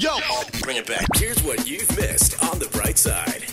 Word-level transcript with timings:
Yo, 0.00 0.16
bring 0.62 0.78
it 0.78 0.86
back. 0.86 1.06
Here's 1.16 1.42
what 1.42 1.68
you've 1.68 1.94
missed 1.94 2.42
on 2.42 2.58
the 2.58 2.66
bright 2.68 2.96
side. 2.96 3.44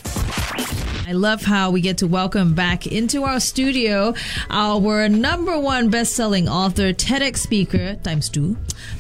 I 1.06 1.12
love 1.12 1.42
how 1.42 1.72
we 1.72 1.82
get 1.82 1.98
to 1.98 2.08
welcome 2.08 2.54
back 2.54 2.88
into 2.88 3.26
our 3.26 3.42
studio 3.42 4.14
our 4.50 5.10
number 5.10 5.60
one 5.60 5.90
best-selling 5.90 6.48
author, 6.48 6.94
TEDx 6.94 7.40
speaker 7.40 7.96
times 7.96 8.30
two, 8.30 8.56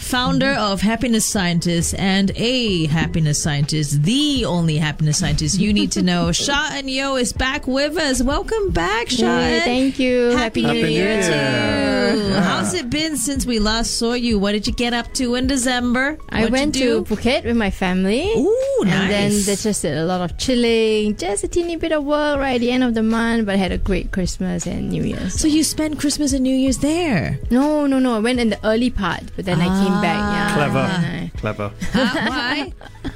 founder 0.07 0.51
of 0.53 0.79
Happiness 0.79 1.25
Scientist 1.25 1.93
and 1.97 2.31
a 2.37 2.85
happiness 2.87 3.43
scientist, 3.43 4.03
the 4.03 4.45
only 4.45 4.77
happiness 4.77 5.17
scientist 5.17 5.59
you 5.59 5.73
need 5.73 5.91
to 5.91 6.01
know. 6.01 6.31
Sha-En 6.47 6.87
Yeo 6.87 7.15
is 7.15 7.33
back 7.33 7.67
with 7.67 7.97
us. 7.97 8.23
Welcome 8.23 8.69
back, 8.69 9.09
Sha. 9.09 9.25
Hey, 9.25 9.59
thank 9.65 9.99
you. 9.99 10.29
Happy, 10.29 10.61
Happy 10.61 10.81
New 10.81 10.87
Year, 10.87 11.21
to 11.21 11.27
you. 11.27 11.33
Yeah. 11.33 12.41
How's 12.41 12.73
it 12.73 12.89
been 12.89 13.17
since 13.17 13.45
we 13.45 13.59
last 13.59 13.97
saw 13.97 14.13
you? 14.13 14.39
What 14.39 14.53
did 14.53 14.65
you 14.65 14.71
get 14.71 14.93
up 14.93 15.13
to 15.15 15.35
in 15.35 15.47
December? 15.47 16.17
I 16.29 16.39
What'd 16.39 16.53
went 16.53 16.75
to? 16.75 17.03
Phuket 17.03 17.43
with 17.43 17.57
my 17.57 17.69
family. 17.69 18.31
Ooh, 18.31 18.81
nice. 18.85 18.93
And 18.93 19.11
then 19.11 19.31
they 19.45 19.55
just 19.57 19.81
did 19.81 19.97
a 19.97 20.05
lot 20.05 20.21
of 20.21 20.37
chilling, 20.37 21.17
just 21.17 21.43
a 21.43 21.49
teeny 21.49 21.75
bit 21.75 21.91
of 21.91 22.05
work 22.05 22.39
right 22.39 22.55
at 22.55 22.61
the 22.61 22.71
end 22.71 22.85
of 22.85 22.93
the 22.93 23.03
month, 23.03 23.45
but 23.45 23.55
I 23.55 23.57
had 23.57 23.73
a 23.73 23.77
great 23.77 24.13
Christmas 24.13 24.65
and 24.65 24.89
New 24.89 25.03
Year's. 25.03 25.37
So 25.37 25.49
you 25.49 25.65
spent 25.65 25.99
Christmas 25.99 26.31
and 26.31 26.43
New 26.43 26.55
Year's 26.55 26.77
there. 26.77 27.39
No, 27.51 27.85
no, 27.87 27.99
no. 27.99 28.15
I 28.15 28.19
went 28.19 28.39
in 28.39 28.49
the 28.49 28.65
early 28.65 28.89
part, 28.89 29.23
but 29.35 29.43
then 29.43 29.59
I 29.59 29.67
came 29.83 29.96
back. 30.01 30.17
Yeah. 30.33 30.53
Clever. 30.55 30.77
and 30.79 31.33
Clever. 31.33 31.71
Uh, 31.93 32.29
why? 32.29 32.73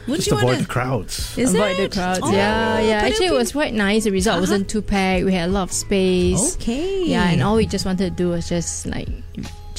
Would 0.07 0.15
Just 0.17 0.27
you 0.31 0.37
avoid 0.37 0.45
wanna- 0.47 0.59
the 0.59 0.65
crowds. 0.65 1.37
Is 1.37 1.53
I 1.55 1.69
avoid 1.69 1.89
the 1.91 1.95
crowds. 1.95 2.19
Oh, 2.23 2.31
yeah, 2.31 2.79
yeah. 2.79 2.91
Actually, 3.05 3.25
it 3.25 3.27
it'll 3.27 3.37
was 3.37 3.51
quite 3.51 3.73
nice. 3.73 4.03
The 4.05 4.11
result 4.11 4.33
Uh-huh. 4.35 4.41
wasn't 4.41 4.69
too 4.69 4.81
packed. 4.81 5.25
We 5.25 5.33
had 5.33 5.49
a 5.49 5.51
lot 5.51 5.63
of 5.63 5.71
space. 5.71 6.55
okay. 6.55 7.03
Yeah, 7.05 7.29
and 7.29 7.41
all 7.43 7.55
we 7.55 7.65
just 7.65 7.85
wanted 7.85 8.09
to 8.09 8.15
do 8.15 8.29
was 8.29 8.47
just 8.49 8.85
like 8.87 9.07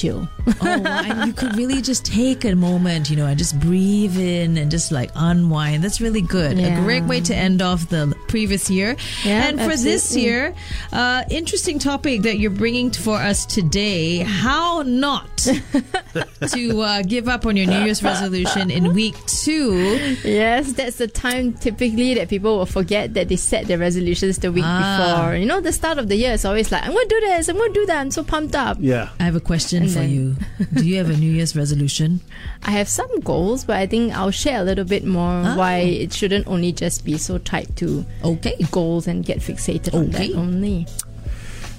chill. 0.03 0.29
oh, 0.49 0.57
and 1.07 1.27
you 1.29 1.33
could 1.33 1.55
really 1.57 1.81
just 1.81 2.05
take 2.05 2.45
a 2.45 2.55
moment, 2.57 3.09
you 3.09 3.17
know, 3.17 3.27
and 3.27 3.39
just 3.39 3.59
breathe 3.61 4.17
in 4.19 4.57
and 4.59 4.71
just 4.71 4.91
like 4.91 5.11
unwind. 5.15 5.83
That's 5.85 6.01
really 6.01 6.23
good. 6.23 6.59
A 6.59 6.75
great 6.83 7.05
way 7.05 7.21
to 7.21 7.35
end 7.35 7.63
off 7.63 7.89
the 7.89 8.15
previous 8.29 8.69
year. 8.69 8.97
Yeah, 9.25 9.49
and 9.49 9.61
for 9.61 9.77
this 9.77 10.17
year, 10.17 10.55
uh, 10.93 11.23
interesting 11.31 11.79
topic 11.79 12.23
that 12.23 12.39
you're 12.39 12.51
bringing 12.65 12.91
for 12.91 13.17
us 13.17 13.47
today: 13.47 14.19
how 14.19 14.83
not 14.83 15.37
to 16.53 16.81
uh, 16.83 17.03
give 17.03 17.29
up 17.29 17.47
on 17.47 17.57
your 17.57 17.67
New 17.67 17.81
Year's 17.87 18.03
resolution 18.03 18.71
in 18.71 18.93
week 18.95 19.15
two. 19.27 19.75
Yes, 20.25 20.73
that's 20.73 20.97
the 20.97 21.07
time 21.09 21.53
typically 21.55 22.15
that 22.15 22.29
people 22.29 22.59
will 22.59 22.67
forget 22.67 23.15
that 23.15 23.29
they 23.29 23.37
set 23.37 23.67
their 23.67 23.79
resolutions 23.79 24.39
the 24.39 24.51
week 24.51 24.65
Ah. 24.67 24.83
before. 25.23 25.37
You 25.37 25.47
know, 25.47 25.61
the 25.61 25.73
start 25.73 25.99
of 25.99 26.09
the 26.09 26.17
year 26.17 26.33
is 26.33 26.45
always 26.45 26.71
like, 26.73 26.83
I'm 26.83 26.93
going 26.93 27.09
to 27.09 27.15
do 27.15 27.21
this, 27.21 27.49
I'm 27.49 27.57
going 27.57 27.73
to 27.73 27.81
do 27.81 27.87
that, 27.87 28.01
I'm 28.01 28.11
so 28.11 28.25
pumped 28.25 28.55
up. 28.57 28.77
Yeah. 28.81 29.11
I 29.21 29.25
have 29.25 29.37
a 29.37 29.41
question 29.41 29.83
And 29.85 29.92
for 29.93 30.01
then- 30.01 30.11
you. 30.11 30.37
Do 30.75 30.85
you 30.87 30.97
have 30.99 31.11
a 31.11 31.17
New 31.17 31.31
Year's 31.31 31.55
resolution? 31.57 32.21
I 32.65 32.71
have 32.73 32.89
some 32.89 33.21
goals, 33.21 33.65
but 33.65 33.77
I 33.77 33.87
think 33.87 34.13
I'll 34.17 34.31
share 34.31 34.61
a 34.61 34.65
little 34.65 34.85
bit 34.85 35.05
more 35.05 35.43
Ah. 35.45 35.57
why 35.57 35.79
it 35.79 36.13
shouldn't 36.13 36.47
only 36.47 36.73
just 36.73 37.05
be 37.05 37.19
so 37.19 37.39
tied 37.39 37.77
to 37.77 38.05
Okay. 38.25 38.57
goals 38.71 39.07
and 39.07 39.25
get 39.25 39.39
fixated 39.39 39.95
on 39.95 40.09
Okay. 40.15 40.33
that 40.33 40.37
only. 40.39 40.87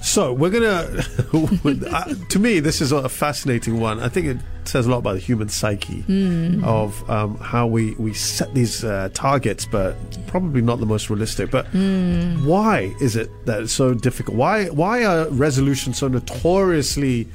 So 0.02 0.34
we're 0.34 0.50
gonna. 0.50 1.02
uh, 1.90 2.14
to 2.28 2.38
me, 2.38 2.60
this 2.60 2.82
is 2.82 2.92
a 2.92 3.08
fascinating 3.08 3.80
one. 3.80 4.00
I 4.00 4.10
think 4.10 4.26
it 4.26 4.36
says 4.64 4.84
a 4.86 4.90
lot 4.90 4.98
about 4.98 5.14
the 5.14 5.20
human 5.20 5.48
psyche 5.48 6.02
Hmm. 6.02 6.62
of 6.62 7.08
um, 7.08 7.38
how 7.38 7.66
we 7.66 7.94
we 7.94 8.12
set 8.12 8.52
these 8.52 8.84
uh, 8.84 9.08
targets, 9.14 9.64
but 9.64 9.96
probably 10.26 10.60
not 10.60 10.78
the 10.78 10.84
most 10.84 11.08
realistic. 11.08 11.50
But 11.50 11.64
Hmm. 11.68 12.44
why 12.44 12.94
is 13.00 13.16
it 13.16 13.30
that 13.46 13.62
it's 13.62 13.72
so 13.72 13.94
difficult? 13.94 14.36
Why 14.36 14.66
why 14.66 15.04
are 15.06 15.26
resolutions 15.30 15.96
so 15.96 16.08
notoriously? 16.08 17.26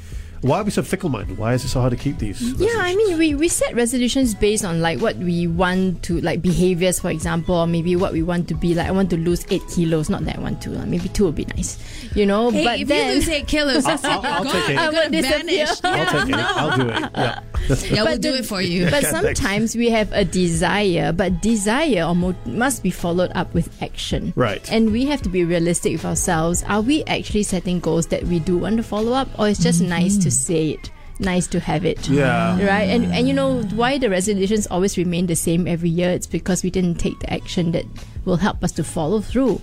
Why 0.41 0.59
are 0.59 0.63
we 0.63 0.71
so 0.71 0.81
fickle-minded? 0.83 1.37
Why 1.37 1.53
is 1.53 1.65
it 1.65 1.69
so 1.69 1.79
hard 1.81 1.91
to 1.91 1.97
keep 1.97 2.17
these? 2.17 2.41
Yeah, 2.59 2.69
I 2.77 2.95
mean, 2.95 3.17
we, 3.17 3.35
we 3.35 3.47
set 3.49 3.75
resolutions 3.75 4.33
based 4.33 4.63
on 4.63 4.81
like 4.81 4.99
what 4.99 5.15
we 5.17 5.47
want 5.47 6.03
to, 6.03 6.21
like 6.21 6.41
behaviors, 6.41 6.99
for 6.99 7.09
example, 7.09 7.55
or 7.55 7.67
maybe 7.67 7.95
what 7.95 8.13
we 8.13 8.23
want 8.23 8.47
to 8.49 8.53
be. 8.53 8.73
Like, 8.73 8.87
I 8.87 8.91
want 8.91 9.09
to 9.09 9.17
lose 9.17 9.45
eight 9.51 9.63
kilos, 9.73 10.09
not 10.09 10.23
that 10.25 10.37
I 10.37 10.39
want 10.39 10.61
to. 10.63 10.79
uh, 10.81 10.85
Maybe 10.85 11.09
two 11.09 11.25
would 11.25 11.35
be 11.35 11.45
nice, 11.45 11.77
you 12.15 12.25
know. 12.25 12.51
Hey, 12.51 12.63
but 12.63 12.79
if 12.79 12.87
then, 12.87 13.09
you 13.09 13.15
lose 13.15 13.29
eight 13.29 13.47
kilos, 13.47 13.85
I'll- 13.85 13.95
it. 13.95 14.03
You're 14.03 14.31
I'll 14.31 14.43
take 14.45 14.69
it. 14.69 14.71
You're 14.73 14.79
I 14.79 14.85
gonna 14.91 14.99
will 15.01 15.09
disappear. 15.09 15.65
vanish. 15.65 15.79
I'll 15.83 15.97
Yeah, 15.97 16.11
take 16.23 16.29
it. 16.29 16.35
I'll 16.35 16.77
do 16.77 16.89
it. 16.89 17.11
Yeah. 17.15 17.39
Yeah, 17.69 18.03
we'll 18.03 18.17
do 18.17 18.31
the- 18.31 18.39
it 18.39 18.45
for 18.47 18.61
you. 18.61 18.89
But 18.89 19.03
sometimes 19.05 19.75
we 19.75 19.89
have 19.91 20.11
a 20.13 20.25
desire, 20.25 21.11
but 21.11 21.41
desire 21.41 22.03
or 22.03 22.15
mo- 22.15 22.35
must 22.45 22.81
be 22.81 22.89
followed 22.89 23.31
up 23.35 23.53
with 23.53 23.69
action. 23.83 24.33
Right. 24.35 24.67
And 24.71 24.91
we 24.91 25.05
have 25.05 25.21
to 25.23 25.29
be 25.29 25.43
realistic 25.43 25.91
with 25.93 26.05
ourselves. 26.05 26.63
Are 26.63 26.81
we 26.81 27.03
actually 27.03 27.43
setting 27.43 27.79
goals 27.79 28.07
that 28.07 28.23
we 28.23 28.39
do 28.39 28.57
want 28.57 28.77
to 28.77 28.83
follow 28.83 29.13
up, 29.13 29.27
or 29.37 29.47
it's 29.49 29.61
just 29.61 29.81
nice 29.81 30.17
to 30.17 30.28
say 30.31 30.71
it, 30.71 30.91
nice 31.19 31.47
to 31.47 31.59
have 31.59 31.85
it? 31.85 32.07
Yeah. 32.09 32.57
Right. 32.65 32.89
And 32.89 33.05
and 33.13 33.27
you 33.27 33.33
know 33.33 33.61
why 33.75 33.97
the 33.97 34.09
resolutions 34.09 34.67
always 34.67 34.97
remain 34.97 35.27
the 35.27 35.35
same 35.35 35.67
every 35.67 35.89
year? 35.89 36.09
It's 36.11 36.27
because 36.27 36.63
we 36.63 36.69
didn't 36.69 36.95
take 36.95 37.19
the 37.19 37.31
action 37.31 37.71
that 37.71 37.85
will 38.25 38.37
help 38.37 38.63
us 38.63 38.71
to 38.73 38.83
follow 38.83 39.21
through. 39.21 39.61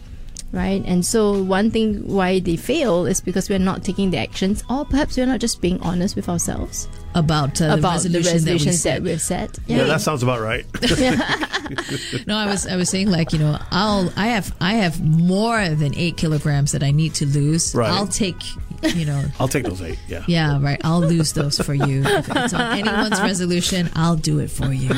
Right, 0.53 0.83
and 0.87 1.05
so 1.05 1.43
one 1.43 1.73
thing 1.73 2.07
why 2.07 2.39
they 2.39 2.57
fail 2.57 3.05
is 3.05 3.21
because 3.21 3.51
we're 3.51 3.59
not 3.59 3.83
taking 3.83 4.11
the 4.11 4.19
actions, 4.19 4.63
or 4.71 4.85
perhaps 4.85 5.17
we're 5.17 5.27
not 5.27 5.41
just 5.41 5.61
being 5.61 5.81
honest 5.83 6.15
with 6.15 6.29
ourselves 6.29 6.89
about 7.17 7.61
uh, 7.61 7.77
about 7.77 8.03
the 8.03 8.11
the 8.11 8.19
resolutions 8.21 8.47
resolutions 8.47 8.83
that 8.85 9.03
we 9.03 9.11
that, 9.11 9.19
set. 9.19 9.41
we've 9.59 9.59
set. 9.59 9.77
Yeah, 9.79 9.85
that 9.85 10.01
sounds 10.01 10.23
about 10.23 10.41
right. 10.41 10.65
No, 12.27 12.37
I 12.37 12.47
was 12.47 12.67
I 12.67 12.77
was 12.77 12.89
saying 12.89 13.11
like 13.11 13.33
you 13.33 13.41
know 13.41 13.59
I'll 13.73 14.13
I 14.17 14.29
have 14.29 14.55
I 14.61 14.75
have 14.75 15.03
more 15.03 15.69
than 15.69 15.95
eight 15.97 16.17
kilograms 16.17 16.71
that 16.73 16.83
I 16.85 16.93
need 16.93 17.15
to 17.15 17.27
lose. 17.27 17.75
Right. 17.75 17.91
I'll 17.91 18.07
take 18.07 18.41
you 18.85 19.05
know 19.05 19.25
I'll 19.41 19.49
take 19.49 19.65
those 19.65 19.83
eight. 19.83 19.99
Yeah. 20.09 20.25
yeah 20.27 20.61
right. 20.61 20.81
I'll 20.85 21.01
lose 21.01 21.33
those 21.33 21.59
for 21.59 21.75
you. 21.75 22.03
If 22.17 22.29
it's 22.35 22.55
on 22.55 22.79
anyone's 22.79 23.21
resolution, 23.21 23.91
I'll 23.95 24.17
do 24.17 24.39
it 24.39 24.51
for 24.51 24.73
you. 24.73 24.91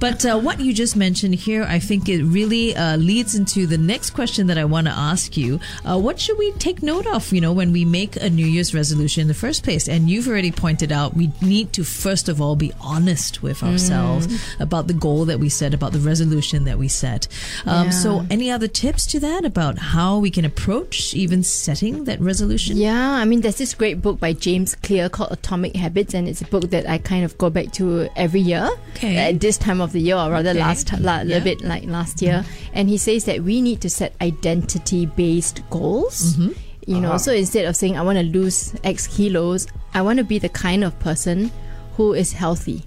But 0.00 0.24
uh, 0.24 0.38
what 0.38 0.60
you 0.60 0.72
just 0.72 0.96
mentioned 0.96 1.34
here, 1.34 1.64
I 1.64 1.78
think 1.78 2.08
it 2.08 2.22
really 2.24 2.74
uh, 2.76 2.96
leads 2.96 3.34
into 3.34 3.66
the 3.66 3.78
next 3.78 4.10
question 4.10 4.46
that 4.48 4.58
I 4.58 4.64
want 4.64 4.86
to 4.86 4.92
ask 4.92 5.36
you. 5.36 5.60
Uh, 5.84 5.98
what 5.98 6.20
should 6.20 6.38
we 6.38 6.52
take 6.52 6.82
note 6.82 7.06
of? 7.06 7.32
You 7.32 7.40
know, 7.40 7.52
when 7.52 7.72
we 7.72 7.84
make 7.84 8.16
a 8.16 8.30
New 8.30 8.46
Year's 8.46 8.74
resolution 8.74 9.22
in 9.22 9.28
the 9.28 9.34
first 9.34 9.62
place, 9.64 9.88
and 9.88 10.08
you've 10.10 10.28
already 10.28 10.50
pointed 10.52 10.92
out 10.92 11.14
we 11.14 11.30
need 11.40 11.72
to 11.74 11.84
first 11.84 12.28
of 12.28 12.40
all 12.40 12.56
be 12.56 12.72
honest 12.80 13.42
with 13.42 13.62
ourselves 13.62 14.26
about 14.60 14.86
the 14.86 14.94
goal 14.94 15.24
that 15.26 15.38
we 15.38 15.48
set, 15.48 15.74
about 15.74 15.92
the 15.92 15.98
resolution 16.00 16.64
that 16.64 16.78
we 16.78 16.88
set. 16.88 17.28
Um, 17.66 17.86
Yeah. 17.86 17.90
So, 17.90 18.26
any 18.30 18.50
other 18.50 18.68
tips 18.68 19.06
to 19.06 19.20
that 19.20 19.44
about 19.44 19.78
how 19.78 20.18
we 20.18 20.30
can 20.30 20.44
approach 20.44 21.14
even 21.14 21.42
setting 21.42 22.04
that 22.04 22.20
resolution? 22.20 22.73
Yeah, 22.74 23.12
I 23.12 23.24
mean, 23.24 23.40
there's 23.40 23.54
this 23.58 23.72
great 23.72 24.02
book 24.02 24.18
by 24.18 24.32
James 24.32 24.74
Clear 24.74 25.08
called 25.08 25.30
Atomic 25.30 25.76
Habits, 25.76 26.12
and 26.12 26.26
it's 26.28 26.42
a 26.42 26.44
book 26.46 26.70
that 26.70 26.88
I 26.90 26.98
kind 26.98 27.24
of 27.24 27.38
go 27.38 27.48
back 27.48 27.70
to 27.74 28.08
every 28.16 28.40
year 28.40 28.68
Okay. 28.96 29.16
at 29.16 29.38
this 29.38 29.56
time 29.56 29.80
of 29.80 29.92
the 29.92 30.00
year, 30.00 30.16
or 30.16 30.28
rather 30.28 30.50
Okay. 30.50 30.58
last 30.58 30.92
la, 31.00 31.20
Yeah. 31.20 31.38
bit 31.38 31.60
like 31.62 31.84
last 31.84 32.20
year. 32.20 32.44
And 32.72 32.88
he 32.88 32.96
says 32.98 33.26
that 33.26 33.44
we 33.44 33.60
need 33.60 33.80
to 33.82 33.88
set 33.88 34.14
identity-based 34.20 35.62
goals. 35.70 36.34
Mm-hmm. 36.34 36.48
You 36.88 37.00
know, 37.00 37.10
Uh-huh. 37.10 37.18
so 37.18 37.32
instead 37.32 37.64
of 37.66 37.76
saying 37.76 37.96
I 37.96 38.02
want 38.02 38.18
to 38.18 38.24
lose 38.24 38.74
X 38.82 39.06
kilos, 39.06 39.68
I 39.94 40.02
want 40.02 40.18
to 40.18 40.24
be 40.24 40.40
the 40.40 40.48
kind 40.48 40.82
of 40.82 40.98
person 40.98 41.52
who 41.96 42.12
is 42.12 42.32
healthy. 42.32 42.82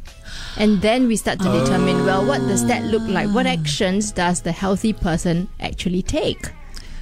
And 0.57 0.81
then 0.81 1.07
we 1.07 1.15
start 1.15 1.39
to 1.39 1.49
determine, 1.49 2.05
well, 2.05 2.25
what 2.25 2.41
does 2.41 2.65
that 2.65 2.83
look 2.83 3.03
like? 3.07 3.29
What 3.29 3.45
actions 3.45 4.11
does 4.11 4.41
the 4.41 4.51
healthy 4.51 4.91
person 4.91 5.47
actually 5.61 6.01
take? 6.01 6.49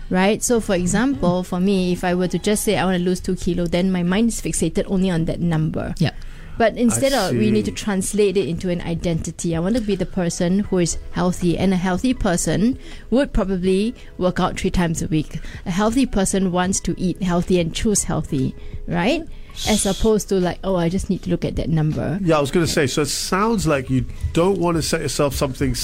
Right? 0.10 0.44
So, 0.44 0.60
for 0.60 0.76
example, 0.76 1.44
for 1.44 1.60
me, 1.60 1.92
if 1.92 2.04
I 2.04 2.14
were 2.14 2.28
to 2.28 2.38
just 2.38 2.64
say 2.64 2.78
I 2.78 2.86
want 2.86 2.98
to 2.98 3.04
lose 3.04 3.20
two 3.20 3.36
kilo, 3.36 3.66
then 3.66 3.92
my 3.92 4.04
mind 4.04 4.30
is 4.30 4.42
fixated 4.42 4.86
only 4.88 5.10
on 5.10 5.26
that 5.26 5.40
number. 5.40 5.96
Yeah. 5.98 6.12
But 6.58 6.78
instead 6.78 7.12
of 7.12 7.34
we 7.34 7.52
need 7.52 7.66
to 7.66 7.72
translate 7.72 8.38
it 8.38 8.48
into 8.48 8.70
an 8.70 8.82
identity. 8.82 9.56
I 9.56 9.60
want 9.60 9.76
to 9.76 9.82
be 9.82 9.96
the 9.96 10.06
person 10.06 10.60
who 10.60 10.78
is 10.78 10.98
healthy, 11.12 11.58
and 11.58 11.74
a 11.74 11.78
healthy 11.78 12.14
person 12.14 12.80
would 13.10 13.34
probably 13.34 13.94
work 14.18 14.40
out 14.40 14.58
three 14.60 14.72
times 14.72 15.02
a 15.02 15.08
week. 15.08 15.40
A 15.66 15.72
healthy 15.72 16.06
person 16.06 16.52
wants 16.52 16.80
to 16.82 16.96
eat 16.98 17.22
healthy 17.22 17.60
and 17.60 17.76
choose 17.76 18.04
healthy, 18.04 18.56
right? 18.88 19.28
As 19.68 19.86
opposed 19.86 20.30
to 20.30 20.36
like, 20.36 20.60
oh, 20.64 20.76
I 20.76 20.90
just 20.90 21.10
need 21.10 21.24
to 21.24 21.30
look 21.30 21.44
at 21.46 21.56
that 21.58 21.70
number. 21.70 22.20
Yeah, 22.22 22.38
I 22.38 22.42
was 22.42 22.52
going 22.52 22.66
to 22.66 22.72
say. 22.72 22.88
So 22.88 23.02
it 23.02 23.08
sounds 23.08 23.68
like 23.68 23.90
you 23.90 24.06
don't 24.34 24.60
want 24.60 24.76
to 24.78 24.82
set 24.82 25.02
yourself 25.02 25.34
something 25.36 25.76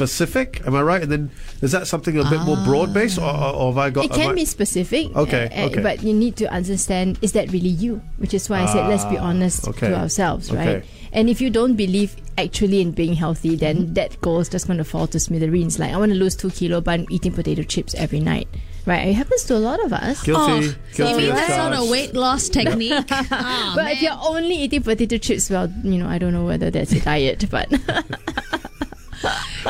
specific. 0.00 0.62
Am 0.66 0.74
I 0.74 0.82
right? 0.82 1.02
And 1.02 1.12
then 1.12 1.30
is 1.60 1.72
that 1.72 1.86
something 1.86 2.16
a 2.18 2.24
bit 2.24 2.40
more 2.42 2.56
broad 2.64 2.94
based, 2.94 3.18
or, 3.18 3.24
or, 3.28 3.52
or 3.54 3.66
have 3.72 3.78
I 3.78 3.90
got? 3.90 4.04
It 4.06 4.12
can 4.12 4.30
I- 4.30 4.34
be 4.34 4.44
specific, 4.46 5.14
Okay, 5.14 5.48
uh, 5.54 5.66
okay. 5.66 5.82
but 5.82 6.02
you 6.02 6.14
need 6.14 6.36
to 6.36 6.50
understand 6.50 7.18
is 7.20 7.32
that 7.32 7.52
really 7.52 7.68
you? 7.68 8.00
Which 8.16 8.32
is 8.34 8.48
why 8.48 8.62
I 8.62 8.66
said 8.72 8.88
let's 8.88 9.04
be 9.04 9.18
Ah, 9.18 9.28
honest 9.28 9.68
okay, 9.68 9.88
to 9.88 9.98
ourselves, 9.98 10.50
right? 10.52 10.68
okay. 10.80 10.86
And 11.12 11.28
if 11.28 11.40
you 11.40 11.50
don't 11.50 11.74
believe 11.74 12.14
actually 12.38 12.80
in 12.80 12.92
being 12.92 13.14
healthy, 13.14 13.56
then 13.56 13.76
Mm-hmm. 13.76 13.94
that 13.94 14.20
goal 14.20 14.40
is 14.40 14.48
just 14.48 14.66
going 14.66 14.78
to 14.78 14.84
fall 14.84 15.06
to 15.08 15.18
smithereens. 15.20 15.78
Like 15.78 15.92
I 15.92 15.96
want 15.98 16.12
to 16.12 16.18
lose 16.18 16.34
two 16.36 16.50
kilo, 16.50 16.80
but 16.80 16.92
I'm 17.00 17.06
eating 17.10 17.32
potato 17.32 17.62
chips 17.62 17.94
every 17.94 18.20
night, 18.20 18.48
right? 18.86 19.08
It 19.08 19.14
happens 19.14 19.44
to 19.50 19.56
a 19.56 19.62
lot 19.62 19.82
of 19.84 19.92
us. 19.92 20.22
Guilty. 20.22 20.66
you 20.66 20.74
guilty 20.94 21.16
mean 21.22 21.30
as 21.32 21.38
that's 21.38 21.56
not 21.58 21.74
a 21.76 21.84
weight 21.90 22.14
loss 22.14 22.48
technique? 22.58 23.04
Ah, 23.32 23.72
but 23.76 23.92
if 23.92 24.02
you're 24.02 24.18
only 24.22 24.54
eating 24.54 24.82
potato 24.82 25.18
chips, 25.18 25.50
well, 25.50 25.68
you 25.82 25.98
know, 25.98 26.08
I 26.08 26.18
don't 26.18 26.32
know 26.32 26.44
whether 26.46 26.70
that's 26.70 26.92
a 26.92 27.00
diet, 27.00 27.44
but 27.50 27.68
Hey, 27.70 27.78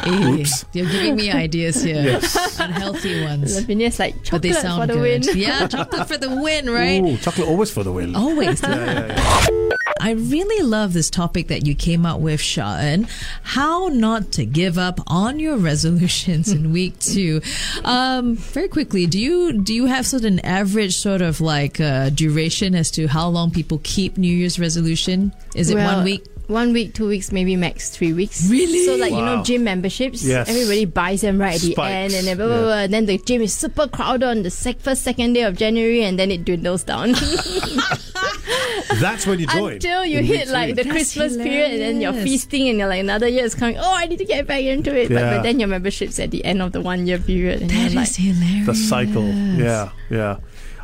Oops. 0.06 0.64
You're 0.72 0.88
giving 0.90 1.16
me 1.16 1.30
ideas 1.30 1.82
here. 1.82 2.02
Yes. 2.20 2.58
Unhealthy 2.60 3.22
ones. 3.24 3.56
Lavinia's 3.56 3.98
like 3.98 4.14
But 4.30 4.42
they 4.42 4.52
sound 4.52 4.82
for 4.82 4.86
the 4.86 4.94
good. 4.94 5.26
win. 5.26 5.38
Yeah, 5.38 5.66
chocolate 5.68 6.08
for 6.08 6.16
the 6.16 6.30
win, 6.30 6.68
right? 6.70 7.02
Ooh, 7.02 7.16
chocolate 7.18 7.48
always 7.48 7.70
for 7.70 7.82
the 7.84 7.92
win. 7.92 8.14
Always. 8.16 8.62
Yeah, 8.62 8.76
yeah, 8.76 9.06
yeah. 9.08 9.68
I 10.00 10.12
really 10.12 10.62
love 10.64 10.94
this 10.94 11.10
topic 11.10 11.48
that 11.48 11.66
you 11.66 11.74
came 11.74 12.06
up 12.06 12.20
with, 12.20 12.40
Sha-En. 12.40 13.06
How 13.42 13.88
not 13.88 14.32
to 14.32 14.46
give 14.46 14.78
up 14.78 14.98
on 15.06 15.38
your 15.38 15.58
resolutions 15.58 16.50
in 16.50 16.72
week 16.78 16.98
two. 17.00 17.42
Um, 17.84 18.36
very 18.36 18.68
quickly, 18.68 19.06
do 19.06 19.18
you 19.20 19.52
do 19.52 19.74
you 19.74 19.86
have 19.86 20.06
sort 20.06 20.22
of 20.22 20.26
an 20.32 20.40
average 20.40 20.96
sort 20.96 21.20
of 21.20 21.40
like 21.42 21.80
uh, 21.80 22.08
duration 22.10 22.74
as 22.74 22.90
to 22.92 23.08
how 23.08 23.28
long 23.28 23.50
people 23.50 23.80
keep 23.84 24.16
New 24.16 24.34
Year's 24.34 24.58
resolution? 24.58 25.32
Is 25.54 25.68
it 25.70 25.74
Well, 25.74 25.96
one 25.96 26.04
week? 26.04 26.24
One 26.50 26.72
week, 26.72 26.94
two 26.94 27.06
weeks, 27.06 27.30
maybe 27.30 27.54
max 27.56 27.90
three 27.90 28.12
weeks. 28.12 28.50
Really? 28.50 28.84
So 28.84 28.96
like 28.96 29.12
you 29.12 29.20
know 29.22 29.42
gym 29.44 29.62
memberships, 29.64 30.22
Yes. 30.24 30.48
everybody 30.48 30.84
buys 30.84 31.20
them 31.22 31.40
right 31.40 31.54
at 31.54 31.60
the 31.62 31.80
end, 31.80 32.12
and 32.12 32.26
then 32.26 32.36
blah, 32.36 32.46
blah, 32.46 32.56
Yeah. 32.56 32.62
blah, 32.62 32.78
and 32.84 32.92
then 32.92 33.06
the 33.06 33.18
gym 33.18 33.40
is 33.42 33.54
super 33.54 33.86
crowded 33.86 34.26
on 34.26 34.42
the 34.42 34.50
sec- 34.50 34.80
first 34.80 35.02
second 35.02 35.34
day 35.34 35.42
of 35.42 35.56
January, 35.56 36.02
and 36.02 36.18
then 36.18 36.30
it 36.30 36.44
dwindles 36.44 36.82
down 36.82 37.14
That's 39.00 39.26
when 39.26 39.38
you 39.38 39.46
join. 39.46 39.74
until 39.74 40.04
you 40.04 40.18
hit 40.22 40.48
like 40.48 40.74
the 40.74 40.82
That's 40.82 40.90
Christmas 40.90 41.36
period, 41.36 41.72
and 41.72 41.80
then 41.80 42.00
you're 42.00 42.12
feasting, 42.12 42.68
and 42.68 42.78
you're 42.78 42.88
like 42.88 43.00
another 43.00 43.28
year 43.28 43.44
is 43.44 43.54
coming. 43.54 43.76
Oh, 43.78 43.94
I 43.94 44.06
need 44.06 44.18
to 44.18 44.24
get 44.24 44.46
back 44.46 44.62
into 44.64 44.94
it. 44.94 45.08
But, 45.08 45.14
Yeah. 45.14 45.36
but 45.36 45.42
then 45.42 45.60
your 45.60 45.68
membership's 45.68 46.18
at 46.18 46.30
the 46.32 46.44
end 46.44 46.60
of 46.60 46.72
the 46.72 46.80
one 46.80 47.06
year 47.06 47.18
period, 47.18 47.62
and 47.62 47.70
That 47.70 47.92
you're 47.92 48.00
like, 48.02 48.14
hilarious. 48.14 48.66
the 48.66 48.74
cycle. 48.74 49.28
Yeah, 49.28 49.90
yeah. 50.10 50.36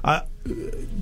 I, 0.04 0.22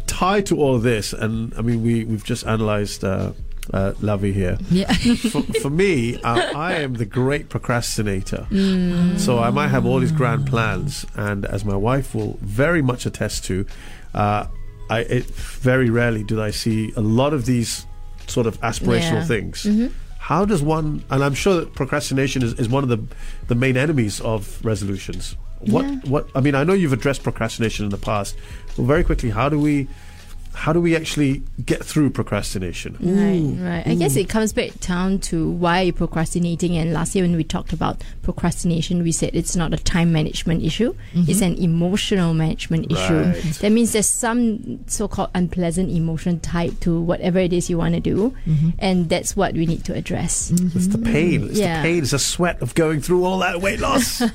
tied 0.06 0.46
to 0.46 0.58
all 0.58 0.74
of 0.76 0.82
this, 0.82 1.12
and 1.12 1.52
I 1.58 1.60
mean, 1.60 1.82
we 1.82 2.04
we've 2.04 2.24
just 2.24 2.44
analysed 2.44 3.04
uh, 3.04 3.32
uh, 3.72 3.92
Lavi 4.02 4.32
here. 4.32 4.58
Yeah. 4.70 4.92
for, 5.32 5.42
for 5.42 5.70
me, 5.70 6.20
uh, 6.22 6.52
I 6.54 6.74
am 6.74 6.94
the 6.94 7.04
great 7.06 7.48
procrastinator. 7.48 8.46
So 9.18 9.38
I 9.38 9.50
might 9.50 9.68
have 9.68 9.86
all 9.86 10.00
these 10.00 10.12
grand 10.12 10.46
plans, 10.46 11.06
and 11.16 11.44
as 11.46 11.64
my 11.64 11.76
wife 11.76 12.14
will 12.14 12.38
very 12.42 12.82
much 12.82 13.06
attest 13.06 13.44
to, 13.46 13.66
uh, 14.14 14.46
I 14.90 14.98
it, 15.00 15.24
very 15.26 15.88
rarely 15.90 16.24
do 16.24 16.42
I 16.42 16.50
see 16.50 16.92
a 16.96 17.00
lot 17.00 17.32
of 17.32 17.46
these 17.46 17.86
sort 18.26 18.46
of 18.46 18.60
aspirational 18.60 19.20
Yeah. 19.20 19.24
things. 19.24 19.66
How 20.18 20.44
does 20.46 20.62
one? 20.62 21.04
And 21.10 21.22
I'm 21.22 21.34
sure 21.34 21.56
that 21.60 21.74
procrastination 21.74 22.42
is, 22.42 22.54
is 22.54 22.68
one 22.68 22.82
of 22.82 22.88
the 22.90 22.98
the 23.48 23.54
main 23.54 23.76
enemies 23.76 24.20
of 24.20 24.62
resolutions. 24.64 25.36
What 25.60 25.84
Yeah. 25.84 26.00
what? 26.04 26.28
I 26.34 26.40
mean, 26.40 26.54
I 26.54 26.64
know 26.64 26.72
you've 26.74 26.92
addressed 26.92 27.22
procrastination 27.22 27.84
in 27.86 27.90
the 27.90 27.98
past. 27.98 28.36
Well, 28.76 28.86
very 28.86 29.04
quickly, 29.04 29.30
how 29.30 29.48
do 29.48 29.58
we? 29.58 29.88
How 30.54 30.72
do 30.72 30.80
we 30.80 30.96
actually 30.96 31.42
get 31.64 31.84
through 31.84 32.10
procrastination? 32.10 32.96
Right, 33.00 33.68
right. 33.68 33.86
I 33.86 33.94
guess 33.94 34.16
it 34.16 34.28
comes 34.28 34.52
back 34.52 34.78
down 34.80 35.18
to 35.20 35.50
why 35.50 35.80
are 35.80 35.84
you're 35.84 35.92
procrastinating. 35.92 36.76
And 36.76 36.92
last 36.92 37.14
year, 37.14 37.24
when 37.24 37.36
we 37.36 37.44
talked 37.44 37.72
about 37.72 38.02
procrastination, 38.22 39.02
we 39.02 39.12
said 39.12 39.30
it's 39.34 39.56
not 39.56 39.74
a 39.74 39.76
time 39.76 40.12
management 40.12 40.62
issue, 40.62 40.94
mm-hmm. 41.12 41.30
it's 41.30 41.40
an 41.40 41.54
emotional 41.56 42.34
management 42.34 42.90
issue. 42.90 43.22
Right. 43.22 43.42
That 43.60 43.70
means 43.70 43.92
there's 43.92 44.08
some 44.08 44.88
so 44.88 45.08
called 45.08 45.30
unpleasant 45.34 45.90
emotion 45.90 46.40
tied 46.40 46.80
to 46.82 47.00
whatever 47.00 47.38
it 47.38 47.52
is 47.52 47.68
you 47.68 47.78
want 47.78 47.94
to 47.94 48.00
do. 48.00 48.34
Mm-hmm. 48.46 48.70
And 48.78 49.08
that's 49.08 49.36
what 49.36 49.54
we 49.54 49.66
need 49.66 49.84
to 49.84 49.94
address. 49.94 50.50
It's 50.50 50.88
the 50.88 50.98
mm-hmm. 50.98 51.12
pain. 51.12 51.48
It's 51.50 51.58
Yeah. 51.58 51.82
the 51.82 51.88
pain. 51.88 52.02
It's 52.02 52.12
the 52.12 52.18
sweat 52.18 52.62
of 52.62 52.74
going 52.74 53.00
through 53.00 53.24
all 53.24 53.38
that 53.40 53.60
weight 53.60 53.80
loss. 53.80 54.22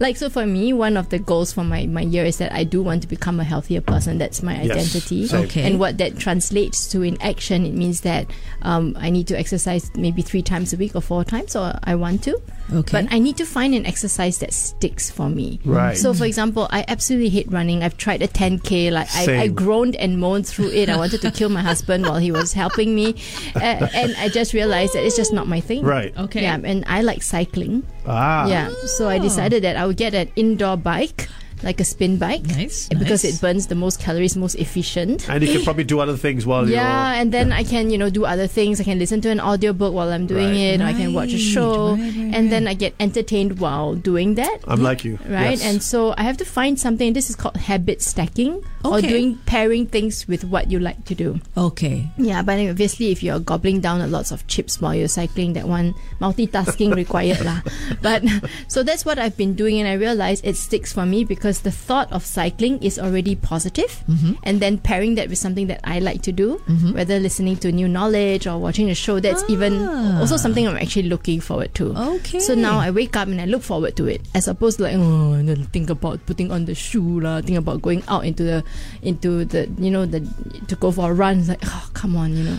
Like, 0.00 0.16
so 0.16 0.30
for 0.30 0.46
me, 0.46 0.72
one 0.72 0.96
of 0.96 1.08
the 1.08 1.18
goals 1.18 1.52
for 1.52 1.64
my, 1.64 1.86
my 1.86 2.02
year 2.02 2.24
is 2.24 2.38
that 2.38 2.52
I 2.52 2.64
do 2.64 2.82
want 2.82 3.02
to 3.02 3.08
become 3.08 3.40
a 3.40 3.44
healthier 3.44 3.80
person. 3.80 4.18
That's 4.18 4.42
my 4.42 4.54
Yes, 4.54 4.70
identity. 4.70 4.87
Same. 4.88 5.44
Okay. 5.44 5.62
And 5.64 5.78
what 5.78 5.98
that 5.98 6.18
translates 6.18 6.88
to 6.88 7.02
in 7.02 7.20
action, 7.22 7.64
it 7.66 7.74
means 7.74 8.02
that 8.02 8.30
um, 8.62 8.96
I 8.98 9.10
need 9.10 9.26
to 9.28 9.38
exercise 9.38 9.90
maybe 9.94 10.22
three 10.22 10.42
times 10.42 10.72
a 10.72 10.76
week 10.76 10.94
or 10.94 11.00
four 11.00 11.24
times, 11.24 11.54
or 11.56 11.72
I 11.84 11.94
want 11.94 12.22
to. 12.24 12.40
Okay. 12.72 13.02
But 13.02 13.12
I 13.12 13.18
need 13.18 13.36
to 13.38 13.46
find 13.46 13.74
an 13.74 13.86
exercise 13.86 14.38
that 14.38 14.52
sticks 14.52 15.10
for 15.10 15.30
me. 15.30 15.58
Right. 15.64 15.96
So, 15.96 16.12
for 16.12 16.26
example, 16.26 16.68
I 16.70 16.84
absolutely 16.86 17.30
hate 17.30 17.50
running. 17.50 17.82
I've 17.82 17.96
tried 17.96 18.20
a 18.20 18.28
10K. 18.28 18.92
Like, 18.92 19.08
I, 19.14 19.42
I 19.42 19.48
groaned 19.48 19.96
and 19.96 20.20
moaned 20.20 20.46
through 20.46 20.70
it. 20.72 20.90
I 20.90 20.96
wanted 20.96 21.22
to 21.22 21.30
kill 21.30 21.48
my 21.48 21.62
husband 21.62 22.04
while 22.04 22.18
he 22.18 22.30
was 22.30 22.52
helping 22.52 22.94
me. 22.94 23.14
Uh, 23.58 23.88
and 23.94 24.14
I 24.18 24.28
just 24.28 24.52
realized 24.52 24.92
that 24.94 25.04
it's 25.04 25.16
just 25.16 25.32
not 25.32 25.48
my 25.48 25.60
thing. 25.60 25.82
right. 25.82 26.16
okay. 26.16 26.42
Yeah, 26.42 26.58
and 26.62 26.84
I 26.86 27.02
like 27.02 27.22
cycling. 27.22 27.82
Ah. 28.06 28.46
Yeah, 28.46 28.70
so 28.86 29.08
I 29.08 29.18
decided 29.18 29.64
that 29.64 29.76
I 29.76 29.86
would 29.86 29.96
get 29.96 30.14
an 30.14 30.30
indoor 30.36 30.76
bike, 30.76 31.28
like 31.62 31.80
a 31.80 31.84
spin 31.84 32.16
bike, 32.18 32.44
Nice, 32.46 32.88
because 32.88 33.24
nice. 33.24 33.34
it 33.36 33.40
burns 33.40 33.66
the 33.66 33.74
most 33.74 34.00
calories, 34.00 34.36
most 34.36 34.54
efficient. 34.56 35.28
And 35.28 35.42
you 35.42 35.52
can 35.52 35.64
probably 35.64 35.84
do 35.84 36.00
other 36.00 36.16
things 36.16 36.46
while 36.46 36.68
Yeah, 36.70 37.12
you're. 37.12 37.20
and 37.20 37.32
then 37.32 37.52
I 37.52 37.64
can, 37.64 37.90
you 37.90 37.98
know, 37.98 38.10
do 38.10 38.24
other 38.24 38.46
things. 38.46 38.80
I 38.80 38.84
can 38.84 38.98
listen 38.98 39.20
to 39.22 39.30
an 39.30 39.40
audiobook 39.40 39.92
while 39.94 40.10
I'm 40.12 40.26
doing 40.26 40.46
Right. 40.54 40.78
it. 40.78 40.80
Or 40.80 40.84
I 40.84 40.92
can 40.92 41.14
watch 41.14 41.32
a 41.32 41.38
show, 41.38 41.92
right, 41.94 42.00
right, 42.00 42.34
and 42.34 42.52
then 42.52 42.68
I 42.68 42.74
get 42.74 42.94
entertained 43.00 43.58
while 43.58 43.94
doing 43.94 44.34
that. 44.36 44.58
I'm 44.68 44.82
like 44.82 45.04
you. 45.04 45.18
Right, 45.28 45.58
Yes. 45.58 45.64
and 45.64 45.82
so 45.82 46.14
I 46.16 46.22
have 46.22 46.36
to 46.38 46.44
find 46.44 46.78
something. 46.78 47.12
This 47.12 47.30
is 47.30 47.36
called 47.36 47.56
habit 47.56 48.02
stacking, 48.02 48.62
or 48.84 49.00
doing 49.00 49.38
pairing 49.46 49.86
things 49.86 50.28
with 50.28 50.44
what 50.44 50.70
you 50.70 50.78
like 50.78 51.04
to 51.06 51.14
do. 51.14 51.40
okay. 51.56 52.06
Yeah, 52.18 52.42
but 52.42 52.58
obviously, 52.60 53.10
if 53.10 53.22
you're 53.22 53.40
gobbling 53.40 53.80
down 53.80 54.00
a 54.00 54.06
lots 54.06 54.30
of 54.30 54.46
chips 54.46 54.80
while 54.80 54.94
you're 54.94 55.08
cycling, 55.08 55.54
that 55.54 55.66
one 55.66 55.94
multitasking 56.20 56.94
required 57.02 57.40
lah. 57.44 57.62
But 58.02 58.22
so 58.68 58.82
that's 58.82 59.04
what 59.04 59.18
I've 59.18 59.36
been 59.36 59.54
doing, 59.54 59.78
and 59.80 59.88
I 59.88 59.94
realize 59.94 60.40
it 60.44 60.56
sticks 60.56 60.92
for 60.92 61.06
me 61.06 61.24
because 61.24 61.47
the 61.60 61.70
thought 61.72 62.12
of 62.12 62.24
cycling 62.24 62.82
is 62.82 62.98
already 62.98 63.34
positive, 63.34 64.04
and 64.44 64.60
then 64.60 64.76
pairing 64.78 65.14
that 65.16 65.28
with 65.28 65.38
something 65.38 65.66
that 65.68 65.80
I 65.84 65.98
like 65.98 66.20
to 66.28 66.32
do, 66.32 66.60
whether 66.92 67.18
listening 67.18 67.56
to 67.64 67.72
new 67.72 67.88
knowledge 67.88 68.46
or 68.46 68.58
watching 68.58 68.90
a 68.90 68.94
show, 68.94 69.20
that's 69.20 69.42
even 69.48 69.80
Ah. 69.80 70.20
also 70.20 70.36
something 70.36 70.68
I'm 70.68 70.76
actually 70.76 71.08
looking 71.08 71.40
forward 71.40 71.72
to. 71.80 71.96
Okay. 72.20 72.40
So 72.40 72.54
now 72.54 72.78
I 72.78 72.90
wake 72.90 73.16
up 73.16 73.28
and 73.28 73.40
I 73.40 73.46
look 73.46 73.62
forward 73.62 73.96
to 73.96 74.06
it, 74.06 74.20
as 74.34 74.46
opposed 74.48 74.78
to 74.78 74.84
like 74.84 74.96
oh, 75.00 75.32
and 75.32 75.48
then 75.48 75.64
think 75.72 75.88
about 75.88 76.20
putting 76.28 76.52
on 76.52 76.66
the 76.68 76.74
shoe 76.76 77.20
lah, 77.20 77.40
think 77.40 77.56
about 77.58 77.80
going 77.80 78.02
out 78.08 78.24
into 78.28 78.44
the 78.44 78.60
into 79.02 79.44
the 79.48 79.68
you 79.80 79.90
know 79.90 80.04
the 80.04 80.20
to 80.68 80.76
go 80.76 80.90
for 80.92 81.10
a 81.10 81.14
run. 81.14 81.40
It's 81.40 81.48
like 81.48 81.64
oh 81.64 81.88
come 81.94 82.16
on, 82.16 82.36
you 82.36 82.44
know. 82.44 82.58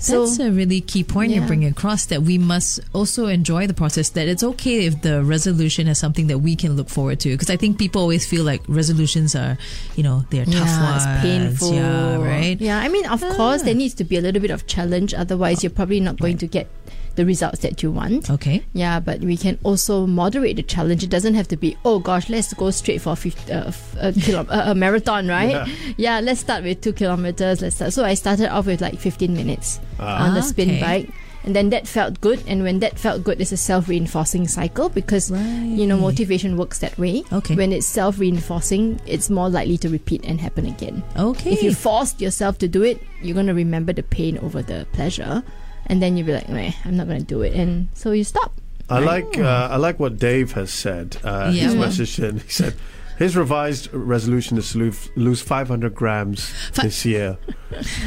So 0.00 0.24
That's 0.24 0.38
a 0.40 0.50
really 0.50 0.80
key 0.80 1.04
point 1.04 1.30
you're 1.30 1.46
bringing 1.46 1.68
across 1.68 2.06
that 2.06 2.22
we 2.22 2.38
must 2.38 2.80
also 2.94 3.26
enjoy 3.26 3.66
the 3.66 3.74
process. 3.74 4.08
That 4.10 4.28
it's 4.28 4.42
okay 4.42 4.86
if 4.86 5.02
the 5.02 5.22
resolution 5.22 5.88
is 5.88 5.98
something 5.98 6.26
that 6.28 6.38
we 6.38 6.56
can 6.56 6.74
look 6.74 6.88
forward 6.88 7.20
to. 7.20 7.28
Because 7.28 7.50
I 7.50 7.56
think 7.56 7.78
people 7.78 8.00
always 8.00 8.26
feel 8.26 8.42
like 8.42 8.62
resolutions 8.66 9.34
are, 9.34 9.58
you 9.96 10.02
know, 10.02 10.24
they're 10.30 10.46
tough 10.46 10.54
yeah, 10.54 10.90
ones. 10.90 11.04
it's 11.04 11.22
painful. 11.22 11.74
Yeah, 11.74 12.16
right. 12.16 12.58
Yeah, 12.58 12.78
I 12.78 12.88
mean, 12.88 13.06
of 13.06 13.20
course, 13.20 13.62
there 13.62 13.74
ah. 13.74 13.78
needs 13.78 13.94
to 13.94 14.04
be 14.04 14.16
a 14.16 14.22
little 14.22 14.40
bit 14.40 14.50
of 14.50 14.66
challenge. 14.66 15.12
Otherwise, 15.12 15.62
you're 15.62 15.70
probably 15.70 16.00
not 16.00 16.18
going 16.18 16.38
to 16.38 16.46
get 16.46 16.68
the 17.16 17.26
results 17.26 17.60
that 17.60 17.82
you 17.82 17.90
want. 17.90 18.30
Okay. 18.30 18.64
Yeah, 18.72 19.00
but 19.00 19.20
we 19.20 19.36
can 19.36 19.58
also 19.62 20.06
moderate 20.06 20.56
the 20.56 20.62
challenge. 20.62 21.02
It 21.02 21.10
doesn't 21.10 21.34
have 21.34 21.48
to 21.48 21.56
be, 21.56 21.76
oh 21.84 21.98
gosh, 21.98 22.28
let's 22.28 22.52
go 22.54 22.70
straight 22.70 23.00
for 23.00 23.16
50, 23.16 23.52
uh, 23.52 23.68
f- 23.68 23.96
a, 24.00 24.12
kilo- 24.12 24.46
a, 24.48 24.70
a 24.70 24.74
marathon, 24.74 25.28
right? 25.28 25.68
Yeah. 25.96 26.20
let's 26.20 26.40
start 26.40 26.64
with 26.64 26.80
two 26.80 26.92
kilometers. 26.92 27.62
Let's 27.62 27.76
start. 27.76 27.92
So 27.92 28.04
I 28.04 28.14
started 28.14 28.52
off 28.52 28.66
with 28.66 28.80
like 28.80 28.98
15 28.98 29.34
minutes 29.34 29.80
ah. 29.98 30.26
on 30.26 30.34
the 30.34 30.42
spin 30.42 30.70
okay. 30.70 30.80
bike. 30.80 31.14
And 31.42 31.56
then 31.56 31.70
that 31.70 31.88
felt 31.88 32.20
good. 32.20 32.42
And 32.46 32.62
when 32.62 32.80
that 32.80 32.98
felt 32.98 33.24
good, 33.24 33.40
it's 33.40 33.52
a 33.52 33.56
self 33.56 33.88
reinforcing 33.88 34.46
cycle 34.46 34.88
because, 34.88 35.30
you 35.30 35.86
know, 35.86 35.96
motivation 35.96 36.56
works 36.56 36.80
that 36.80 36.98
way. 36.98 37.24
Okay. 37.32 37.54
When 37.54 37.72
it's 37.72 37.86
self 37.86 38.18
reinforcing, 38.18 39.00
it's 39.06 39.30
more 39.30 39.48
likely 39.48 39.78
to 39.78 39.88
repeat 39.88 40.24
and 40.24 40.40
happen 40.40 40.66
again. 40.66 41.02
Okay. 41.16 41.52
If 41.52 41.62
you 41.62 41.74
forced 41.74 42.20
yourself 42.20 42.58
to 42.58 42.68
do 42.68 42.82
it, 42.82 43.02
you're 43.22 43.34
going 43.34 43.46
to 43.46 43.54
remember 43.54 43.92
the 43.92 44.02
pain 44.02 44.36
over 44.38 44.62
the 44.62 44.86
pleasure. 44.92 45.42
And 45.90 46.00
then 46.00 46.16
you'll 46.16 46.26
be 46.28 46.32
like, 46.32 46.48
Meh, 46.48 46.70
I'm 46.86 46.96
not 46.96 47.08
going 47.08 47.18
to 47.18 47.26
do 47.26 47.42
it. 47.42 47.52
And 47.52 47.88
so 47.94 48.12
you 48.12 48.22
stop. 48.22 48.52
I 48.88 49.00
like 49.00 49.36
uh, 49.36 49.68
I 49.70 49.76
like 49.76 49.98
what 49.98 50.18
Dave 50.18 50.52
has 50.52 50.70
said. 50.72 51.16
Uh, 51.22 51.50
Yeah. 51.52 51.64
His 51.64 51.74
message 51.74 52.18
in. 52.18 52.38
He 52.38 52.48
said 52.48 52.74
his 53.20 53.36
revised 53.36 53.92
resolution 53.92 54.56
is 54.56 54.72
to 54.72 54.78
lose, 54.78 55.10
lose 55.14 55.42
500 55.42 55.94
grams 55.94 56.52
this 56.72 57.04
year. 57.04 57.38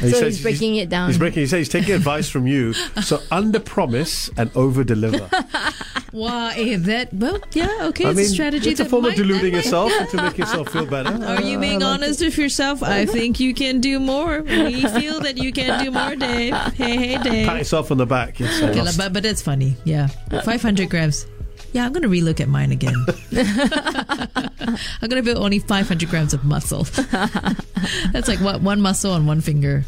So 0.01 0.25
he's 0.25 0.41
breaking 0.41 0.75
it 0.75 0.89
down. 0.89 1.08
He's 1.08 1.17
breaking. 1.17 1.39
He 1.39 1.48
says 1.48 1.60
he's 1.60 1.70
taking 1.70 1.96
advice 1.96 2.27
from 2.29 2.46
you. 2.46 2.74
So 2.74 3.22
under 3.32 3.62
promise 3.62 4.29
and 4.36 4.51
over 4.58 4.84
deliver. 4.84 5.29
wow, 6.12 6.50
eh, 6.50 6.75
that, 6.79 7.13
well, 7.13 7.39
yeah, 7.53 7.70
okay. 7.84 8.03
I 8.03 8.10
it's 8.10 8.17
mean, 8.17 8.25
a 8.25 8.29
strategy. 8.29 8.72
it's 8.72 8.82
a 8.82 8.86
form 8.86 9.05
of 9.05 9.15
deluding 9.15 9.53
yourself 9.53 9.93
to 10.10 10.17
make 10.17 10.38
yourself 10.38 10.67
feel 10.67 10.86
better. 10.86 11.12
Are 11.25 11.41
you 11.41 11.58
being 11.60 11.79
like 11.79 11.93
honest 11.93 12.20
with 12.20 12.38
yourself? 12.38 12.84
I 12.84 13.05
think 13.05 13.39
you 13.39 13.53
can 13.53 13.79
do 13.79 14.01
more. 14.01 14.41
We 14.41 14.82
feel 14.82 15.22
that 15.22 15.38
you 15.38 15.53
can 15.53 15.82
do 15.82 15.91
more, 15.91 16.17
Dave. 16.17 16.53
Hey, 16.74 16.98
hey. 16.98 17.24
Dave. 17.24 17.48
Pat 17.48 17.60
yourself 17.60 17.89
on 17.89 17.98
the 18.00 18.05
back. 18.05 18.41
Yes, 18.41 18.62
Okay, 18.62 18.84
but, 18.98 19.13
but 19.13 19.24
that's 19.24 19.41
funny. 19.41 19.77
Yeah. 19.86 20.08
500 20.43 20.89
grams. 20.89 21.25
Yeah, 21.73 21.85
I'm 21.85 21.91
going 21.91 22.03
to 22.03 22.09
relook 22.09 22.39
at 22.39 22.47
mine 22.47 22.71
again. 22.71 22.95
I'm 25.01 25.09
going 25.09 25.21
to 25.21 25.23
build 25.23 25.43
only 25.43 25.59
500 25.59 26.09
grams 26.09 26.33
of 26.33 26.45
muscle. 26.45 26.83
that's 28.11 28.27
like 28.27 28.39
what? 28.39 28.61
One 28.61 28.79
muscle 28.79 29.11
on 29.11 29.25
one 29.25 29.41
finger. 29.41 29.83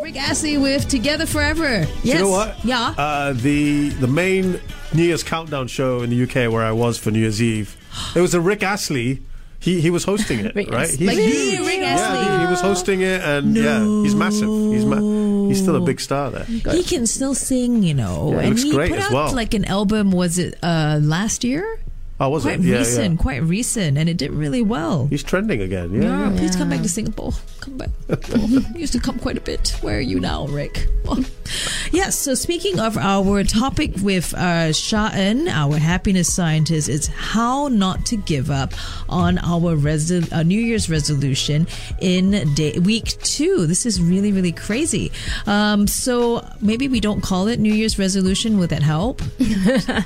Rick 0.00 0.16
Astley 0.16 0.58
with 0.58 0.88
Together 0.88 1.26
Forever. 1.26 1.86
Yes. 2.02 2.04
you 2.04 2.14
know 2.14 2.30
what? 2.30 2.64
Yeah. 2.64 2.94
Uh, 2.96 3.32
the 3.32 3.90
the 3.90 4.06
main 4.06 4.60
New 4.94 5.02
Year's 5.02 5.22
countdown 5.22 5.66
show 5.68 6.02
in 6.02 6.10
the 6.10 6.22
UK 6.22 6.50
where 6.50 6.64
I 6.64 6.72
was 6.72 6.98
for 6.98 7.10
New 7.10 7.20
Year's 7.20 7.42
Eve, 7.42 7.76
it 8.14 8.20
was 8.20 8.34
a 8.34 8.40
Rick 8.40 8.62
Astley. 8.62 9.22
He 9.60 9.80
he 9.80 9.90
was 9.90 10.04
hosting 10.04 10.40
it, 10.40 10.56
right? 10.56 10.72
Astley. 10.72 11.06
Like 11.06 11.18
huge. 11.18 11.60
Rick 11.60 11.80
Yeah, 11.80 12.38
he, 12.40 12.44
he 12.46 12.50
was 12.50 12.60
hosting 12.60 13.02
it, 13.02 13.20
and 13.20 13.54
yeah, 13.56 13.80
he's 14.02 14.14
massive. 14.14 14.48
He's 14.48 14.84
ma- 14.84 15.48
he's 15.48 15.60
still 15.62 15.76
a 15.76 15.80
big 15.80 16.00
star 16.00 16.30
there. 16.30 16.44
he 16.44 16.82
can 16.82 17.06
still 17.06 17.34
sing, 17.34 17.82
you 17.82 17.94
know. 17.94 18.32
Yeah, 18.32 18.38
and 18.40 18.48
looks 18.50 18.62
he 18.62 18.72
great 18.72 18.90
put 18.90 19.00
out 19.00 19.12
well. 19.12 19.32
like 19.34 19.52
an 19.54 19.66
album, 19.66 20.12
was 20.12 20.38
it 20.38 20.58
uh, 20.62 20.98
last 21.02 21.44
year? 21.44 21.78
Oh, 22.20 22.28
was 22.28 22.42
quite 22.42 22.60
it? 22.60 22.66
Yeah, 22.66 22.78
recent, 22.78 23.14
yeah. 23.14 23.22
quite 23.22 23.42
recent, 23.42 23.96
and 23.96 24.06
it 24.06 24.18
did 24.18 24.30
really 24.30 24.60
well. 24.60 25.06
He's 25.06 25.22
trending 25.22 25.62
again. 25.62 25.90
Yeah. 25.94 26.30
Yeah, 26.30 26.36
please 26.36 26.54
come 26.54 26.68
back 26.68 26.82
to 26.82 26.88
Singapore. 26.88 27.32
Come 27.60 27.78
back. 27.78 27.88
you 28.36 28.62
used 28.74 28.92
to 28.92 29.00
come 29.00 29.18
quite 29.18 29.38
a 29.38 29.40
bit. 29.40 29.74
Where 29.80 29.96
are 29.96 30.02
you 30.02 30.20
now, 30.20 30.46
Rick? 30.48 30.86
yes. 31.92 32.18
So 32.18 32.34
speaking 32.34 32.78
of 32.78 32.98
our 32.98 33.42
topic 33.44 33.92
with 34.02 34.34
uh, 34.34 34.74
Sha-En, 34.74 35.48
our 35.48 35.78
happiness 35.78 36.30
scientist, 36.30 36.90
is 36.90 37.06
how 37.06 37.68
not 37.68 38.04
to 38.06 38.18
give 38.18 38.50
up 38.50 38.74
on 39.08 39.38
our 39.38 39.74
resol- 39.74 40.30
uh, 40.30 40.42
New 40.42 40.60
Year's 40.60 40.90
resolution 40.90 41.66
in 42.02 42.52
day 42.52 42.78
week 42.80 43.16
two. 43.22 43.66
This 43.66 43.86
is 43.86 43.98
really 44.00 44.30
really 44.30 44.52
crazy. 44.52 45.10
Um, 45.46 45.86
so 45.86 46.46
maybe 46.60 46.86
we 46.86 47.00
don't 47.00 47.22
call 47.22 47.48
it 47.48 47.58
New 47.58 47.72
Year's 47.72 47.98
resolution. 47.98 48.58
Would 48.58 48.68
that 48.70 48.82
help? 48.82 49.22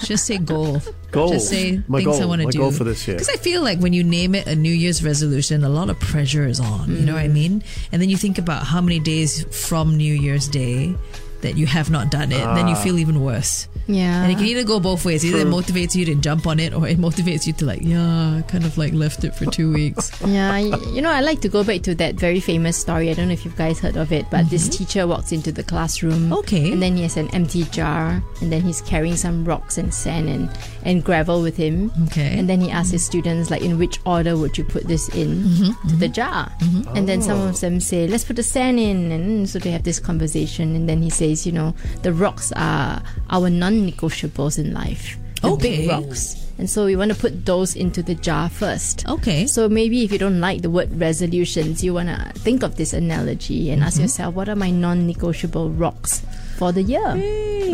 Just 0.01 0.27
say 0.27 0.39
goal. 0.39 0.81
Goal. 1.11 1.31
Just 1.31 1.49
say 1.49 1.83
My 1.89 2.04
things 2.05 2.21
I 2.21 2.25
want 2.27 2.43
to 2.43 2.49
do. 2.49 2.59
goal 2.59 2.71
for 2.73 2.85
this 2.85 3.07
year. 3.09 3.17
Because 3.17 3.29
I 3.29 3.37
feel 3.37 3.63
like 3.63 3.79
when 3.81 3.93
you 3.93 4.05
name 4.05 4.35
it 4.35 4.47
a 4.47 4.55
New 4.57 4.73
Year's 4.73 5.03
resolution, 5.05 5.65
a 5.65 5.69
lot 5.69 5.91
of 5.91 5.99
pressure 6.01 6.47
is 6.47 6.61
on. 6.61 6.91
You 6.95 7.05
know 7.07 7.15
what 7.15 7.23
I 7.23 7.29
mean? 7.29 7.63
And 7.93 8.01
then 8.01 8.09
you 8.09 8.17
think 8.17 8.39
about 8.39 8.65
how 8.65 8.81
many 8.81 8.99
days 9.01 9.45
from 9.67 9.97
New 9.97 10.15
Year's 10.15 10.49
Day 10.49 10.95
that 11.43 11.57
you 11.57 11.67
have 11.67 11.91
not 11.91 12.11
done 12.11 12.33
it, 12.33 12.45
then 12.57 12.69
you 12.69 12.75
Ah. 12.75 12.83
feel 12.83 12.99
even 12.99 13.21
worse. 13.21 13.69
Yeah. 13.87 14.23
And 14.23 14.33
it 14.33 14.37
can 14.37 14.47
either 14.47 14.65
go 14.65 14.81
both 14.81 15.05
ways. 15.05 15.25
Either 15.25 15.39
it 15.39 15.43
True. 15.43 15.53
motivates 15.53 15.95
you 15.95 16.05
to 16.07 16.15
jump 16.15 16.47
on 16.47 16.59
it, 16.61 16.73
or 16.73 16.87
it 16.89 16.99
motivates 16.99 17.47
you 17.47 17.53
to 17.55 17.67
like, 17.67 17.83
yeah, 17.83 18.43
kind 18.49 18.65
of 18.65 18.79
like 18.79 18.93
left 18.93 19.25
it 19.25 19.35
for 19.35 19.47
two 19.47 19.73
weeks. 19.73 20.11
Yeah, 20.35 20.57
you 20.57 21.03
know, 21.03 21.11
I 21.11 21.21
like 21.21 21.41
to 21.43 21.49
go 21.49 21.63
back 21.63 21.83
to 21.83 21.95
that 21.97 22.15
very 22.15 22.41
famous 22.41 22.77
story. 22.77 23.11
I 23.11 23.15
don't 23.15 23.29
know 23.29 23.35
if 23.35 23.45
you 23.45 23.53
guys 23.53 23.79
heard 23.79 23.97
of 23.97 24.11
it, 24.11 24.29
but 24.31 24.49
this 24.49 24.69
mm-hmm. 24.69 24.85
teacher 24.85 25.07
walks 25.07 25.33
into 25.33 25.53
the 25.53 25.63
classroom. 25.63 26.33
Okay. 26.33 26.73
And 26.73 26.83
then 26.83 26.97
he 26.97 27.03
has 27.03 27.17
an 27.17 27.29
empty 27.35 27.65
jar, 27.65 28.23
and 28.41 28.51
then 28.51 28.63
he's 28.63 28.81
carrying 28.81 29.17
some 29.17 29.45
rocks 29.45 29.77
and 29.77 29.93
sand 29.93 30.29
and, 30.29 30.51
and 30.83 31.05
gravel 31.05 31.43
with 31.43 31.57
him. 31.57 31.93
Okay. 32.07 32.37
And 32.39 32.49
then 32.49 32.61
he 32.61 32.71
asks 32.71 32.93
his 32.93 33.05
students, 33.05 33.51
like, 33.51 33.63
in 33.63 33.79
which 33.79 34.01
order 34.07 34.37
would 34.37 34.57
you 34.57 34.65
put 34.65 34.85
this 34.85 35.09
in 35.11 35.45
mm-hmm. 35.45 35.89
to 35.89 35.97
the 35.97 36.07
mm-hmm. 36.07 36.13
jar? 36.13 36.51
And 36.97 37.07
then 37.09 37.21
some 37.23 37.41
oh. 37.41 37.49
of 37.49 37.61
them 37.61 37.79
say, 37.81 38.09
let's 38.09 38.25
put 38.25 38.37
the 38.37 38.43
sand 38.43 38.81
in. 38.81 39.13
And 39.13 39.49
so 39.49 39.59
they 39.59 39.71
have 39.71 39.85
this 39.85 40.01
conversation. 40.01 40.75
And 40.75 40.89
then 40.89 41.03
he 41.03 41.11
says, 41.11 41.47
you 41.47 41.53
know, 41.53 41.75
the 42.03 42.13
rocks 42.13 42.51
are 42.53 43.03
our 43.31 43.51
non 43.51 43.74
negotiables 43.75 44.59
in 44.59 44.73
life. 44.73 45.17
Okay. 45.43 45.77
big 45.79 45.89
rocks. 45.89 46.41
And 46.57 46.71
so 46.71 46.85
we 46.85 46.95
want 46.95 47.13
to 47.13 47.19
put 47.19 47.45
those 47.45 47.75
into 47.75 48.03
the 48.03 48.15
jar 48.15 48.49
first. 48.49 49.07
okay. 49.09 49.47
So 49.47 49.69
maybe 49.69 50.05
if 50.05 50.13
you 50.13 50.19
don't 50.19 50.41
like 50.41 50.63
the 50.63 50.71
word 50.71 50.99
resolutions, 50.99 51.83
you 51.83 51.95
want 51.95 52.09
to 52.09 52.33
think 52.41 52.63
of 52.63 52.77
this 52.77 52.93
analogy 52.93 53.71
and 53.71 53.83
ask 53.83 53.95
mm-hmm. 53.95 54.03
yourself, 54.03 54.35
what 54.35 54.49
are 54.49 54.57
my 54.57 54.71
non-negotiable 54.71 55.71
rocks 55.71 56.23
for 56.57 56.71
the 56.71 56.83
year? 56.83 57.05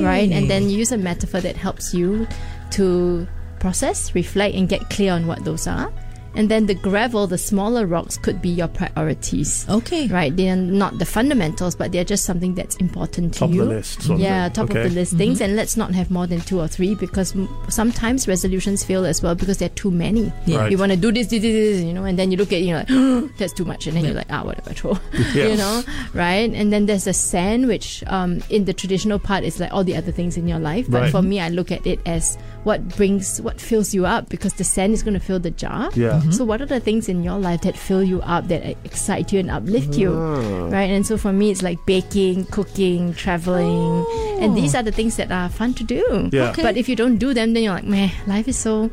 Right? 0.02 0.30
And 0.30 0.48
then 0.48 0.70
you 0.70 0.78
use 0.78 0.92
a 0.92 0.98
metaphor 0.98 1.40
that 1.42 1.56
helps 1.56 1.92
you 1.92 2.26
to 2.72 3.28
process, 3.58 4.14
reflect, 4.14 4.56
and 4.56 4.68
get 4.68 4.88
clear 4.88 5.12
on 5.12 5.26
what 5.26 5.44
those 5.44 5.66
are. 5.66 5.92
And 6.34 6.48
then 6.48 6.66
the 6.66 6.74
gravel, 6.74 7.26
the 7.26 7.38
smaller 7.38 7.86
rocks, 7.86 8.16
could 8.16 8.40
be 8.40 8.48
your 8.50 8.68
priorities. 8.68 9.66
okay. 9.68 10.06
Right? 10.08 10.34
They 10.34 10.48
are 10.50 10.56
not 10.56 10.98
the 10.98 11.04
fundamentals, 11.04 11.74
but 11.74 11.92
they're 11.92 12.04
just 12.04 12.24
something 12.24 12.54
that's 12.54 12.76
important 12.76 13.34
to 13.34 13.46
you. 13.46 13.52
Top 13.58 13.62
of 13.62 13.68
the 13.68 13.74
list. 13.74 14.02
Sort 14.02 14.20
Yeah, 14.20 14.46
of 14.46 14.54
thing. 14.54 14.66
top 14.66 14.70
okay. 14.70 14.82
of 14.84 14.88
the 14.90 14.94
list 15.00 15.16
things, 15.16 15.40
and 15.40 15.56
let's 15.56 15.76
not 15.76 15.92
have 15.94 16.10
more 16.10 16.26
than 16.26 16.40
two 16.40 16.60
or 16.60 16.68
three 16.68 16.94
because 16.94 17.34
m- 17.34 17.48
sometimes 17.68 18.28
resolutions 18.28 18.84
fail 18.84 19.04
as 19.04 19.22
well 19.22 19.34
because 19.34 19.58
there 19.58 19.66
are 19.66 19.74
too 19.74 19.90
many. 19.90 20.32
Yeah. 20.46 20.58
Right. 20.58 20.70
You 20.72 20.78
want 20.78 20.92
to 20.92 20.96
do 20.96 21.10
this, 21.12 21.26
this, 21.28 21.42
this, 21.42 21.52
this, 21.52 21.82
you 21.82 21.92
know, 21.92 22.04
and 22.04 22.18
then 22.18 22.30
you 22.30 22.36
look 22.36 22.52
at 22.52 22.60
it, 22.60 22.64
you're 22.64 22.78
like, 22.78 23.36
that's 23.38 23.52
too 23.52 23.64
much, 23.64 23.86
and 23.86 23.96
then 23.96 24.04
you're 24.04 24.14
like, 24.14 24.26
ah, 24.30 24.44
whatever, 24.44 24.72
throw, 24.72 24.98
Yeah. 25.34 25.48
you 25.48 25.56
know, 25.56 25.82
right? 26.14 26.50
And 26.52 26.72
then 26.72 26.86
there's 26.86 27.04
the 27.04 27.12
sand, 27.12 27.66
which 27.66 28.04
um, 28.06 28.42
in 28.50 28.64
the 28.66 28.72
traditional 28.72 29.18
part 29.18 29.44
is 29.44 29.58
like 29.60 29.72
all 29.72 29.84
the 29.84 29.96
other 29.96 30.12
things 30.12 30.36
in 30.36 30.46
your 30.48 30.58
life, 30.58 30.86
but 30.88 31.02
Right. 31.02 31.10
for 31.10 31.22
me, 31.22 31.40
I 31.40 31.48
look 31.48 31.72
at 31.72 31.86
it 31.86 31.98
as 32.06 32.36
what 32.64 32.86
brings, 32.96 33.40
what 33.40 33.60
fills 33.60 33.94
you 33.94 34.06
up 34.06 34.28
because 34.28 34.54
the 34.54 34.64
sand 34.64 34.92
is 34.92 35.02
going 35.02 35.14
to 35.14 35.20
fill 35.20 35.38
the 35.38 35.50
jar. 35.50 35.90
Yeah. 35.94 36.20
So, 36.30 36.44
what 36.44 36.60
are 36.60 36.66
the 36.66 36.80
things 36.80 37.08
in 37.08 37.22
your 37.22 37.38
life 37.38 37.62
that 37.62 37.76
fill 37.76 38.02
you 38.02 38.20
up, 38.22 38.48
that 38.48 38.76
excite 38.84 39.32
you 39.32 39.40
and 39.40 39.50
uplift 39.50 39.96
you? 39.96 40.12
Ah. 40.12 40.68
Right. 40.68 40.90
And 40.90 41.06
so, 41.06 41.16
for 41.16 41.32
me, 41.32 41.50
it's 41.50 41.62
like 41.62 41.78
baking, 41.86 42.46
cooking, 42.46 43.14
traveling. 43.14 44.04
And 44.40 44.56
these 44.56 44.74
are 44.74 44.82
the 44.82 44.92
things 44.92 45.16
that 45.16 45.30
are 45.30 45.48
fun 45.48 45.74
to 45.74 45.84
do. 45.84 46.30
Yeah. 46.32 46.50
Okay. 46.50 46.62
But 46.62 46.76
if 46.76 46.88
you 46.88 46.96
don't 46.96 47.18
do 47.18 47.34
them, 47.34 47.54
then 47.54 47.62
you're 47.62 47.74
like, 47.74 47.84
man, 47.84 48.10
life 48.26 48.48
is 48.48 48.58
so 48.58 48.90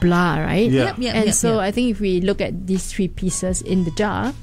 blah, 0.00 0.38
right? 0.38 0.70
Yeah. 0.70 0.84
Yep, 0.84 0.98
yep, 0.98 1.14
and 1.14 1.26
yep, 1.26 1.34
so, 1.34 1.54
yep. 1.54 1.60
I 1.60 1.70
think 1.70 1.90
if 1.90 2.00
we 2.00 2.20
look 2.20 2.40
at 2.40 2.66
these 2.66 2.92
three 2.92 3.08
pieces 3.08 3.62
in 3.62 3.84
the 3.84 3.90
jar, 3.92 4.34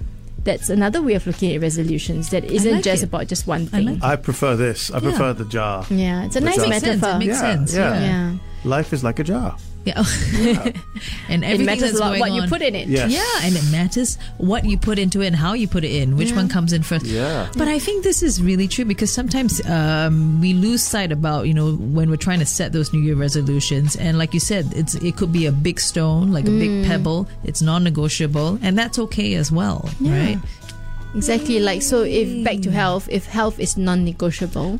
that's 0.43 0.69
another 0.69 1.01
way 1.01 1.13
of 1.15 1.25
looking 1.27 1.53
at 1.55 1.61
resolutions 1.61 2.29
that 2.29 2.45
isn't 2.45 2.71
like 2.71 2.83
just 2.83 3.03
it. 3.03 3.07
about 3.07 3.27
just 3.27 3.47
one 3.47 3.63
I 3.63 3.65
thing. 3.65 3.85
like 3.99 4.03
I 4.03 4.15
prefer 4.15 4.55
this. 4.55 4.91
I 4.91 4.99
prefer 4.99 5.33
the 5.33 5.45
jar. 5.45 5.85
yeah, 5.89 6.25
it's 6.25 6.35
a 6.35 6.39
The 6.39 6.45
nice 6.45 6.55
jar. 6.57 6.67
Makes 6.69 6.81
sense. 6.83 7.01
metaphor. 7.01 7.15
It 7.15 7.19
makes 7.19 7.33
Yeah, 7.35 7.41
sense. 7.41 7.75
yeah. 7.75 7.93
Yeah. 7.99 8.01
yeah. 8.31 8.37
Life 8.63 8.93
is 8.93 9.03
like 9.03 9.19
a 9.19 9.23
jar. 9.23 9.55
Yeah. 9.87 10.03
and 11.29 11.43
everything 11.43 11.43
It 11.43 11.43
everything 11.43 11.65
matters 11.65 11.81
that's 11.81 11.93
a 11.95 11.99
lot 11.99 12.09
going 12.09 12.19
what 12.19 12.31
you 12.33 12.47
put 12.49 12.61
in 12.61 12.75
it. 12.75 12.87
Yes. 12.87 13.11
Yeah, 13.11 13.45
and 13.47 13.55
it 13.55 13.63
matters 13.71 14.17
what 14.37 14.65
you 14.65 14.77
put 14.77 14.99
into 14.99 15.21
it 15.21 15.27
and 15.27 15.35
how 15.35 15.53
you 15.53 15.67
put 15.67 15.83
it 15.83 15.91
in, 15.91 16.17
which 16.17 16.29
Yeah. 16.29 16.35
one 16.37 16.49
comes 16.49 16.73
in 16.73 16.83
first. 16.83 17.05
Yeah. 17.05 17.47
But 17.57 17.67
I 17.67 17.79
think 17.79 18.03
this 18.03 18.21
is 18.23 18.41
really 18.41 18.67
true 18.67 18.85
because 18.85 19.11
sometimes 19.13 19.61
um, 19.67 20.41
we 20.41 20.53
lose 20.53 20.83
sight 20.83 21.11
about 21.11 21.47
you 21.47 21.53
know 21.53 21.75
when 21.75 22.09
we're 22.09 22.17
trying 22.27 22.39
to 22.39 22.45
set 22.45 22.71
those 22.73 22.91
New 22.93 22.99
Year 23.01 23.15
resolutions, 23.15 23.95
and 23.95 24.17
like 24.17 24.33
you 24.33 24.39
said, 24.39 24.65
it's 24.75 24.95
it 24.95 25.15
could 25.17 25.31
be 25.31 25.45
a 25.45 25.51
big 25.51 25.79
stone, 25.79 26.31
like 26.31 26.45
a 26.45 26.49
Mm. 26.51 26.59
big 26.59 26.85
pebble. 26.85 27.27
It's 27.43 27.61
non-negotiable, 27.61 28.59
and 28.61 28.77
that's 28.77 28.97
okay 28.99 29.35
as 29.35 29.51
well, 29.51 29.89
Yeah. 29.99 30.11
right? 30.19 30.39
Exactly. 31.15 31.59
Like 31.59 31.81
so, 31.81 32.03
if 32.03 32.43
back 32.43 32.59
to 32.61 32.71
health, 32.71 33.07
if 33.09 33.25
health 33.25 33.59
is 33.59 33.77
non-negotiable, 33.77 34.79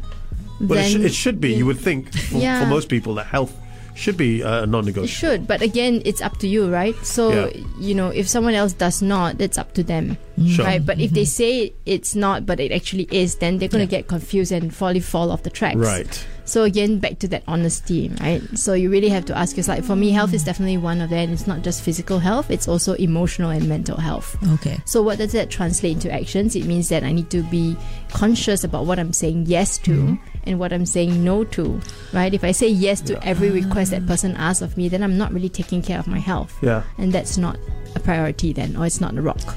But 0.59 0.77
it, 0.77 0.81
then 0.81 0.91
sh- 0.91 1.05
it 1.05 1.13
should 1.13 1.39
be. 1.39 1.53
You 1.53 1.65
would 1.65 1.79
think 1.79 2.13
for, 2.13 2.37
Yeah. 2.37 2.59
for 2.61 2.65
most 2.67 2.89
people 2.89 3.15
that 3.15 3.27
health 3.27 3.53
should 3.97 4.15
be 4.15 4.43
uh, 4.43 4.65
non-negotiable. 4.65 5.07
should, 5.07 5.47
but 5.47 5.61
again, 5.61 6.01
it's 6.05 6.21
up 6.21 6.37
to 6.37 6.47
you, 6.47 6.69
right? 6.69 6.95
So, 7.03 7.33
Yeah. 7.49 7.63
you 7.79 7.95
know, 7.95 8.09
if 8.09 8.29
someone 8.29 8.53
else 8.53 8.71
does 8.73 9.01
not, 9.01 9.41
it's 9.41 9.57
up 9.57 9.73
to 9.73 9.83
them, 9.83 10.17
Sure. 10.45 10.65
right? 10.65 10.85
But 10.85 10.99
if 11.01 11.11
they 11.11 11.25
say 11.25 11.73
it's 11.85 12.13
not, 12.15 12.45
but 12.45 12.59
it 12.59 12.71
actually 12.71 13.07
is, 13.11 13.35
then 13.41 13.57
they're 13.57 13.67
going 13.69 13.85
to 13.87 13.91
Yeah. 13.91 14.01
get 14.01 14.07
confused 14.07 14.51
and 14.51 14.71
probably 14.71 14.99
fall 15.01 15.31
off 15.31 15.41
the 15.41 15.49
tracks. 15.49 15.77
Right. 15.77 16.25
So 16.47 16.63
again, 16.63 16.99
back 16.99 17.19
to 17.19 17.27
that 17.27 17.43
honesty, 17.45 18.09
right? 18.21 18.41
So 18.57 18.73
you 18.73 18.89
really 18.89 19.09
have 19.09 19.25
to 19.25 19.37
ask 19.37 19.57
yourself. 19.57 19.85
For 19.85 19.97
me, 19.97 20.11
health 20.11 20.33
is 20.33 20.45
definitely 20.45 20.77
one 20.77 21.01
of 21.01 21.09
them. 21.09 21.31
It's 21.33 21.45
not 21.45 21.61
just 21.61 21.83
physical 21.83 22.19
health; 22.19 22.49
it's 22.49 22.69
also 22.69 22.93
emotional 22.93 23.49
and 23.51 23.67
mental 23.67 23.97
health. 23.97 24.37
Okay. 24.53 24.79
So 24.85 25.01
what 25.01 25.17
does 25.17 25.33
that 25.33 25.49
translate 25.49 25.93
into 25.93 26.11
actions? 26.11 26.55
It 26.55 26.65
means 26.65 26.87
that 26.87 27.03
I 27.03 27.11
need 27.11 27.29
to 27.31 27.43
be 27.43 27.75
conscious 28.09 28.63
about 28.63 28.85
what 28.85 28.97
I'm 28.97 29.11
saying 29.11 29.47
yes 29.47 29.77
to 29.79 29.91
mm-hmm. 29.91 30.15
and 30.45 30.57
what 30.57 30.71
I'm 30.71 30.85
saying 30.85 31.21
no 31.21 31.43
to, 31.43 31.81
right? 32.13 32.33
If 32.33 32.45
I 32.45 32.53
say 32.53 32.69
yes 32.69 33.01
to 33.01 33.21
every 33.27 33.49
request 33.49 33.91
that 33.91 34.07
person 34.07 34.35
asks 34.37 34.61
of 34.61 34.77
me, 34.77 34.87
then 34.87 35.03
I'm 35.03 35.17
not 35.17 35.33
really 35.33 35.49
taking 35.49 35.81
care 35.81 35.99
of 35.99 36.07
my 36.07 36.19
health. 36.19 36.57
Yeah. 36.61 36.83
And 36.97 37.11
that's 37.11 37.37
not 37.37 37.59
a 37.95 37.99
priority 37.99 38.53
then, 38.53 38.77
or 38.77 38.85
it's 38.85 39.01
not 39.01 39.17
a 39.17 39.21
rock. 39.21 39.55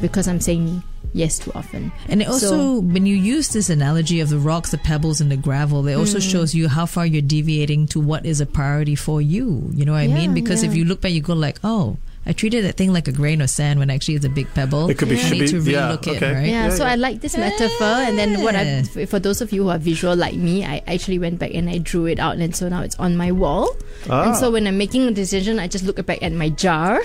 Because 0.00 0.26
I'm 0.26 0.40
saying 0.40 0.82
yes 1.16 1.38
too 1.40 1.50
often. 1.54 1.90
And 2.08 2.20
it 2.22 2.28
also, 2.28 2.48
So- 2.48 2.78
when 2.80 3.06
you 3.06 3.16
use 3.16 3.48
this 3.56 3.70
analogy 3.72 4.20
of 4.20 4.28
the 4.28 4.38
rocks, 4.38 4.70
the 4.70 4.78
pebbles, 4.78 5.20
and 5.20 5.32
the 5.32 5.36
gravel, 5.40 5.86
it 5.88 5.94
also 5.96 6.20
Hmm. 6.20 6.28
shows 6.32 6.54
you 6.54 6.68
how 6.68 6.84
far 6.86 7.06
you're 7.08 7.22
deviating 7.24 7.88
to 7.88 7.98
what 8.00 8.26
is 8.28 8.40
a 8.40 8.46
priority 8.46 8.94
for 8.94 9.20
you. 9.22 9.70
You 9.74 9.84
know 9.86 9.92
what 9.96 10.04
I 10.04 10.08
mean? 10.08 10.34
Because 10.34 10.62
if 10.62 10.76
you 10.76 10.84
look 10.84 11.00
back, 11.00 11.12
you 11.12 11.22
go 11.22 11.32
like, 11.34 11.58
oh, 11.64 11.96
I 12.28 12.32
treated 12.34 12.64
that 12.66 12.76
thing 12.76 12.92
like 12.92 13.06
a 13.06 13.12
grain 13.14 13.40
of 13.40 13.48
sand 13.48 13.78
when 13.78 13.88
actually 13.88 14.16
it's 14.18 14.24
a 14.26 14.28
big 14.28 14.48
pebble. 14.52 14.90
It 14.90 14.98
could 14.98 15.08
be. 15.08 15.14
Yeah. 15.14 15.22
Should 15.30 15.38
need 15.38 15.46
be. 15.46 15.62
to 15.62 15.70
yeah. 15.70 15.78
relook 15.94 16.06
it, 16.10 16.16
okay. 16.18 16.32
right? 16.34 16.46
Yeah, 16.50 16.66
Yeah, 16.68 16.74
so 16.74 16.82
yeah. 16.84 16.90
I 16.92 16.94
like 16.96 17.20
this 17.22 17.36
metaphor, 17.38 17.86
and 18.02 18.18
then 18.18 18.42
what 18.42 18.56
I, 18.58 18.82
for 19.06 19.20
those 19.22 19.40
of 19.40 19.52
you 19.54 19.62
who 19.62 19.68
are 19.70 19.78
visual 19.78 20.16
like 20.16 20.34
me, 20.34 20.64
I 20.66 20.82
actually 20.90 21.20
went 21.22 21.38
back 21.38 21.54
and 21.54 21.70
I 21.70 21.78
drew 21.78 22.06
it 22.06 22.18
out, 22.18 22.36
and 22.42 22.50
so 22.54 22.68
now 22.68 22.82
it's 22.82 22.96
on 22.98 23.16
my 23.16 23.30
wall. 23.30 23.76
Ah. 24.10 24.26
And 24.26 24.34
so 24.36 24.50
when 24.50 24.66
I'm 24.66 24.76
making 24.76 25.06
a 25.06 25.12
decision, 25.12 25.60
I 25.62 25.68
just 25.70 25.84
look 25.86 26.04
back 26.04 26.18
at 26.20 26.32
my 26.34 26.48
jar, 26.50 26.98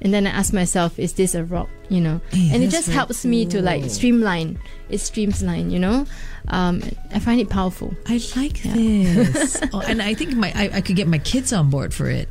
and 0.00 0.12
then 0.12 0.26
I 0.26 0.30
ask 0.30 0.52
myself, 0.52 0.98
"Is 0.98 1.12
this 1.14 1.34
a 1.34 1.44
rock?" 1.44 1.68
You 1.88 2.00
know, 2.00 2.20
Hey, 2.30 2.50
and 2.52 2.62
it 2.64 2.70
just 2.70 2.86
very 2.86 2.96
helps 2.96 3.24
me 3.24 3.46
to 3.46 3.62
like 3.62 3.84
streamline. 3.90 4.58
It 4.88 4.98
streamline, 4.98 5.70
you 5.70 5.78
know. 5.78 6.06
Um, 6.48 6.82
I 7.12 7.18
find 7.20 7.40
it 7.40 7.48
powerful. 7.48 7.94
I 8.06 8.20
like 8.36 8.64
Yeah. 8.64 8.74
this. 8.74 9.60
oh, 9.72 9.80
and 9.86 10.02
I 10.02 10.14
think 10.14 10.34
my 10.34 10.52
I, 10.54 10.70
I 10.74 10.80
could 10.80 10.96
get 10.96 11.06
my 11.08 11.18
kids 11.18 11.52
on 11.52 11.70
board 11.70 11.94
for 11.94 12.08
it. 12.10 12.28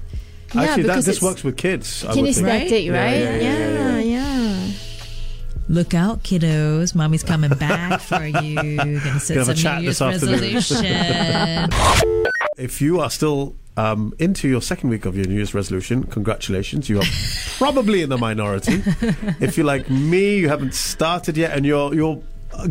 Yeah, 0.53 0.62
Actually, 0.63 0.84
that, 0.84 0.88
because 0.89 1.05
this 1.05 1.22
works 1.22 1.43
with 1.43 1.57
kids. 1.57 2.03
I 2.05 2.13
would 2.15 2.15
think. 2.15 2.27
Kinesthetic, 2.48 2.86
Yeah, 2.86 3.03
right? 3.03 3.17
yeah, 3.17 3.36
yeah, 3.38 3.98
yeah, 4.00 4.00
yeah. 4.00 4.72
Look 5.67 5.93
out, 5.93 6.22
kiddos. 6.24 6.93
Mommy's 6.95 7.24
coming 7.24 7.50
back 7.51 8.00
for 8.10 8.24
you. 8.25 8.55
Gonna 8.55 9.19
set 9.19 9.36
Gonna 9.36 9.39
have 9.39 9.39
a 9.39 9.45
some 9.45 9.55
chat 9.55 9.77
New 9.77 9.84
Year's 9.84 10.00
this 10.00 10.24
afternoon. 10.24 10.53
resolution. 10.53 11.69
If 12.57 12.79
you 12.81 13.01
are 13.01 13.10
still 13.10 13.55
um, 13.77 14.13
into 14.20 14.48
your 14.48 14.62
second 14.62 14.89
week 14.89 15.05
of 15.05 15.15
your 15.17 15.25
New 15.27 15.36
Year's 15.36 15.53
resolution, 15.53 16.03
congratulations. 16.03 16.89
You 16.89 17.00
are 17.00 17.05
probably 17.58 18.01
in 18.01 18.10
the 18.10 18.17
minority. 18.17 18.82
if 19.39 19.58
you're 19.58 19.65
like 19.65 19.89
me, 19.89 20.38
you 20.38 20.50
haven't 20.50 20.74
started 20.74 21.38
yet, 21.38 21.51
and 21.55 21.65
you're 21.65 21.94
you're 21.94 22.22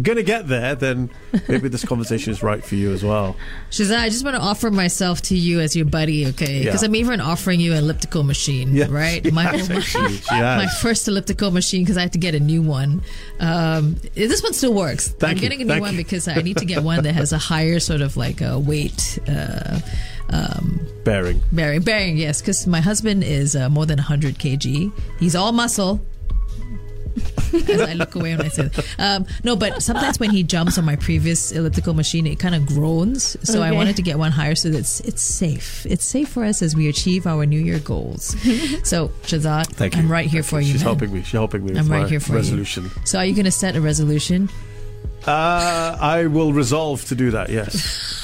gonna 0.01 0.23
get 0.23 0.49
there, 0.49 0.75
then 0.75 1.11
maybe 1.47 1.69
this 1.69 1.85
conversation 1.85 2.33
is 2.33 2.43
right 2.43 2.65
for 2.65 2.75
you 2.75 2.91
as 2.93 3.05
well. 3.05 3.37
Shazza, 3.71 3.99
I 3.99 4.09
just 4.09 4.25
want 4.25 4.35
to 4.35 4.41
offer 4.41 4.71
myself 4.71 5.21
to 5.23 5.37
you 5.37 5.61
as 5.61 5.77
your 5.77 5.85
buddy, 5.85 6.27
okay? 6.29 6.65
Because 6.65 6.81
Yeah. 6.83 6.89
I'm 6.89 6.95
even 6.97 7.21
offering 7.21 7.61
you 7.61 7.73
an 7.73 7.79
elliptical 7.81 8.23
machine, 8.23 8.75
Yes, 8.75 8.89
right? 8.89 9.23
she 9.25 9.31
My, 9.31 9.43
has, 9.43 9.71
actually. 9.71 10.21
My 10.31 10.69
first 10.81 11.07
elliptical 11.07 11.51
machine 11.51 11.83
because 11.83 11.99
I 11.99 12.03
had 12.03 12.15
to 12.15 12.19
get 12.19 12.35
a 12.35 12.41
new 12.41 12.63
one. 12.63 13.03
Um, 13.41 13.97
this 14.15 14.43
one 14.43 14.55
still 14.55 14.73
works. 14.73 15.09
Thank 15.09 15.33
I'm 15.33 15.37
you, 15.37 15.41
getting 15.43 15.61
a 15.61 15.65
new 15.65 15.71
thank 15.73 15.83
one 15.83 15.93
you. 15.93 15.99
because 15.99 16.29
I 16.29 16.37
need 16.37 16.57
to 16.57 16.65
get 16.65 16.83
one 16.83 17.03
that 17.03 17.13
has 17.13 17.35
a 17.35 17.39
higher 17.39 17.79
sort 17.79 18.01
of 18.01 18.17
like 18.17 18.41
uh, 18.41 18.59
weight 18.59 19.19
uh, 19.29 19.81
um, 20.31 20.81
Bearing. 21.05 21.41
bearing. 21.53 21.83
Bearing, 21.83 22.17
yes, 22.17 22.41
because 22.41 22.67
my 22.67 22.81
husband 22.81 23.23
is 23.25 23.55
uh, 23.55 23.69
more 23.69 23.87
than 23.87 23.99
100 23.99 24.37
kg. 24.39 24.91
He's 25.21 25.37
all 25.37 25.53
muscle. 25.53 26.01
As 27.53 27.81
I 27.81 27.93
look 27.93 28.17
away 28.17 28.35
when 28.37 28.47
I 28.47 28.49
say 28.49 28.65
that. 28.69 28.87
Um, 28.99 29.27
no, 29.45 29.55
but 29.55 29.81
sometimes 29.83 30.19
when 30.19 30.31
he 30.31 30.43
jumps 30.43 30.79
on 30.79 30.85
my 30.85 30.97
previous 30.97 31.53
elliptical 31.53 31.95
machine, 31.95 32.27
it 32.27 32.41
kind 32.41 32.55
of 32.57 32.67
groans. 32.67 33.37
So 33.49 33.63
I 33.63 33.71
wanted 33.71 33.95
to 33.97 34.03
get 34.03 34.19
one 34.19 34.33
higher 34.33 34.57
so 34.57 34.71
that 34.71 34.79
it's, 34.79 34.99
it's 35.01 35.23
safe. 35.23 35.87
It's 35.87 36.05
safe 36.05 36.31
for 36.31 36.43
us 36.45 36.63
as 36.63 36.75
we 36.75 36.89
achieve 36.89 37.27
our 37.29 37.47
New 37.47 37.61
Year 37.61 37.79
goals. 37.79 38.25
so, 38.83 39.09
Shehzad, 39.23 39.67
Thank 39.67 39.95
you. 39.95 40.01
I'm 40.03 40.11
right 40.11 40.27
here 40.27 40.43
Thank 40.43 40.51
for 40.51 40.61
you. 40.61 40.73
She's 40.73 40.81
man. 40.81 40.89
helping 40.95 41.13
me. 41.13 41.23
She's 41.23 41.31
helping 41.33 41.65
me 41.65 41.79
I'm 41.79 41.87
my 41.87 42.01
right 42.01 42.11
here 42.11 42.19
for 42.19 42.33
you. 42.33 42.39
resolution. 42.39 42.91
So, 43.05 43.19
are 43.19 43.25
you 43.25 43.35
going 43.35 43.45
to 43.45 43.53
set 43.53 43.77
a 43.77 43.81
resolution? 43.81 44.49
Uh, 45.25 45.97
I 46.01 46.27
will 46.27 46.53
resolve 46.53 47.05
to 47.07 47.15
do 47.15 47.31
that, 47.31 47.49
yes. 47.51 48.23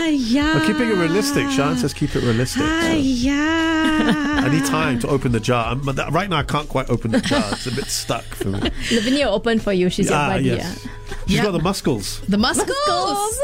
Yeah. 0.00 0.54
I'm 0.54 0.66
keeping 0.66 0.88
it 0.90 0.94
realistic. 0.94 1.48
Sha-En 1.50 1.76
says 1.78 1.92
keep 1.94 2.14
it 2.16 2.22
realistic. 2.22 2.62
Ah, 2.64 2.88
So 2.90 2.96
yeah. 2.96 4.40
I 4.44 4.48
need 4.48 4.64
time 4.66 4.98
to 5.00 5.08
open 5.08 5.32
the 5.32 5.40
jar. 5.40 5.74
But 5.76 5.96
that, 5.96 6.12
right 6.12 6.28
now, 6.28 6.38
I 6.38 6.42
can't 6.42 6.68
quite 6.68 6.88
open 6.90 7.10
the 7.12 7.20
jar. 7.20 7.44
It's 7.52 7.66
a 7.66 7.72
bit 7.72 7.86
stuck 7.86 8.24
for 8.24 8.48
me. 8.48 8.60
Lavinia 8.92 9.28
open 9.28 9.58
for 9.58 9.72
you. 9.72 9.88
She's 9.90 10.08
your 10.08 10.18
Ah, 10.18 10.28
buddy. 10.30 10.44
yes. 10.44 10.84
yeah. 10.84 10.90
She's 11.26 11.36
Yeah. 11.36 11.42
got 11.44 11.52
the 11.52 11.60
muscles. 11.62 12.20
The 12.28 12.38
muscles. 12.38 12.68
Muscles. 12.68 13.38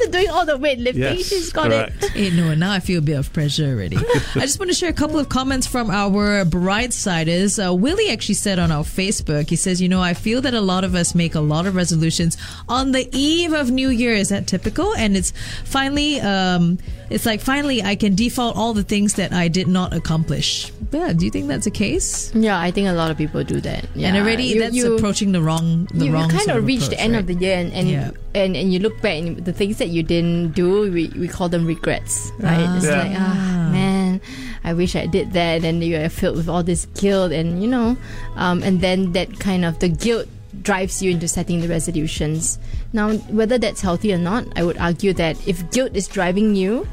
After 0.00 0.10
doing 0.12 0.30
all 0.30 0.46
the 0.46 0.58
weightlifting, 0.58 0.94
Yes, 0.96 1.28
she's 1.28 1.52
got 1.52 1.66
correct. 1.68 2.02
it. 2.04 2.10
Hey, 2.20 2.30
no, 2.30 2.54
now 2.54 2.72
I 2.72 2.80
feel 2.80 2.98
a 2.98 3.02
bit 3.02 3.14
of 3.18 3.32
pressure 3.32 3.66
already. 3.66 3.96
I 4.34 4.40
just 4.40 4.58
want 4.58 4.70
to 4.70 4.74
share 4.76 4.90
a 4.90 4.92
couple 4.94 5.18
of 5.18 5.28
comments 5.28 5.66
from 5.66 5.90
our 5.90 6.44
Brightsiders. 6.44 7.64
Uh, 7.64 7.74
Willie 7.74 8.10
actually 8.10 8.34
said 8.36 8.58
on 8.58 8.70
our 8.72 8.84
Facebook, 8.84 9.48
he 9.50 9.56
says, 9.56 9.80
you 9.80 9.88
know, 9.88 10.00
I 10.00 10.14
feel 10.14 10.40
that 10.42 10.54
a 10.54 10.60
lot 10.60 10.84
of 10.84 10.94
us 10.94 11.14
make 11.14 11.34
a 11.34 11.40
lot 11.40 11.66
of 11.66 11.74
resolutions 11.74 12.36
on 12.68 12.92
the 12.92 13.08
eve 13.12 13.52
of 13.52 13.70
New 13.70 13.90
Year. 13.90 14.14
Is 14.14 14.30
that 14.30 14.46
typical? 14.46 14.94
And 14.94 15.16
it's 15.16 15.32
finally, 15.64 16.20
um, 16.20 16.78
it's 17.10 17.26
like 17.26 17.40
finally 17.40 17.82
I 17.82 17.96
can 17.96 18.14
default 18.14 18.56
all 18.56 18.72
the 18.74 18.82
things 18.84 19.14
that 19.14 19.32
I 19.32 19.48
did 19.48 19.68
not 19.68 19.92
accomplish. 19.92 20.72
Yeah, 20.92 21.12
do 21.12 21.24
you 21.24 21.30
think 21.30 21.48
that's 21.48 21.64
the 21.64 21.70
case? 21.70 22.32
Yeah, 22.34 22.58
I 22.58 22.70
think 22.70 22.88
a 22.88 22.92
lot 22.92 23.10
of 23.10 23.18
people 23.18 23.44
do 23.44 23.60
that. 23.60 23.86
Yeah. 23.94 24.08
and 24.08 24.16
already 24.16 24.44
You- 24.44 24.60
that's 24.60 24.74
you- 24.74 24.96
approaching 24.96 25.32
the 25.32 25.42
wrong, 25.42 25.86
the 25.92 25.98
you, 25.98 26.04
you 26.06 26.12
wrong. 26.12 26.30
kind 26.30 26.42
sort 26.42 26.56
of 26.58 26.66
reach 26.66 26.78
approach, 26.82 26.90
the 26.96 27.00
end 27.00 27.12
right? 27.14 27.20
of 27.20 27.26
the 27.26 27.34
year 27.34 27.56
and 27.58 27.72
and, 27.72 27.88
Yeah. 27.88 28.10
And 28.34 28.56
and 28.56 28.72
you 28.72 28.78
look 28.78 29.00
back 29.02 29.18
and 29.18 29.44
the 29.44 29.52
things 29.52 29.78
that 29.78 29.88
you 29.88 30.02
didn't 30.02 30.52
do 30.52 30.90
we, 30.92 31.08
we 31.18 31.26
call 31.26 31.48
them 31.48 31.66
regrets 31.66 32.30
right 32.38 32.58
Ah. 32.62 32.76
it's 32.76 32.86
Yeah. 32.86 33.02
like 33.02 33.12
ah 33.18 33.68
man 33.72 34.20
i 34.62 34.72
wish 34.72 34.94
i 34.94 35.06
did 35.06 35.32
that 35.32 35.64
and 35.64 35.82
you 35.82 35.96
are 35.96 36.08
filled 36.08 36.36
with 36.36 36.48
all 36.48 36.62
this 36.62 36.86
guilt 36.94 37.32
and 37.32 37.60
you 37.62 37.66
know 37.68 37.96
um, 38.36 38.62
and 38.62 38.80
then 38.80 39.12
that 39.12 39.40
kind 39.40 39.64
of 39.64 39.78
the 39.80 39.88
guilt 39.88 40.28
drives 40.62 41.02
you 41.02 41.10
into 41.10 41.26
setting 41.26 41.60
the 41.60 41.68
resolutions 41.68 42.58
now 42.92 43.12
whether 43.34 43.58
that's 43.58 43.80
healthy 43.80 44.12
or 44.14 44.18
not 44.18 44.46
i 44.56 44.62
would 44.62 44.78
argue 44.78 45.12
that 45.12 45.34
if 45.48 45.68
guilt 45.70 45.94
is 45.96 46.06
driving 46.06 46.54
you 46.54 46.86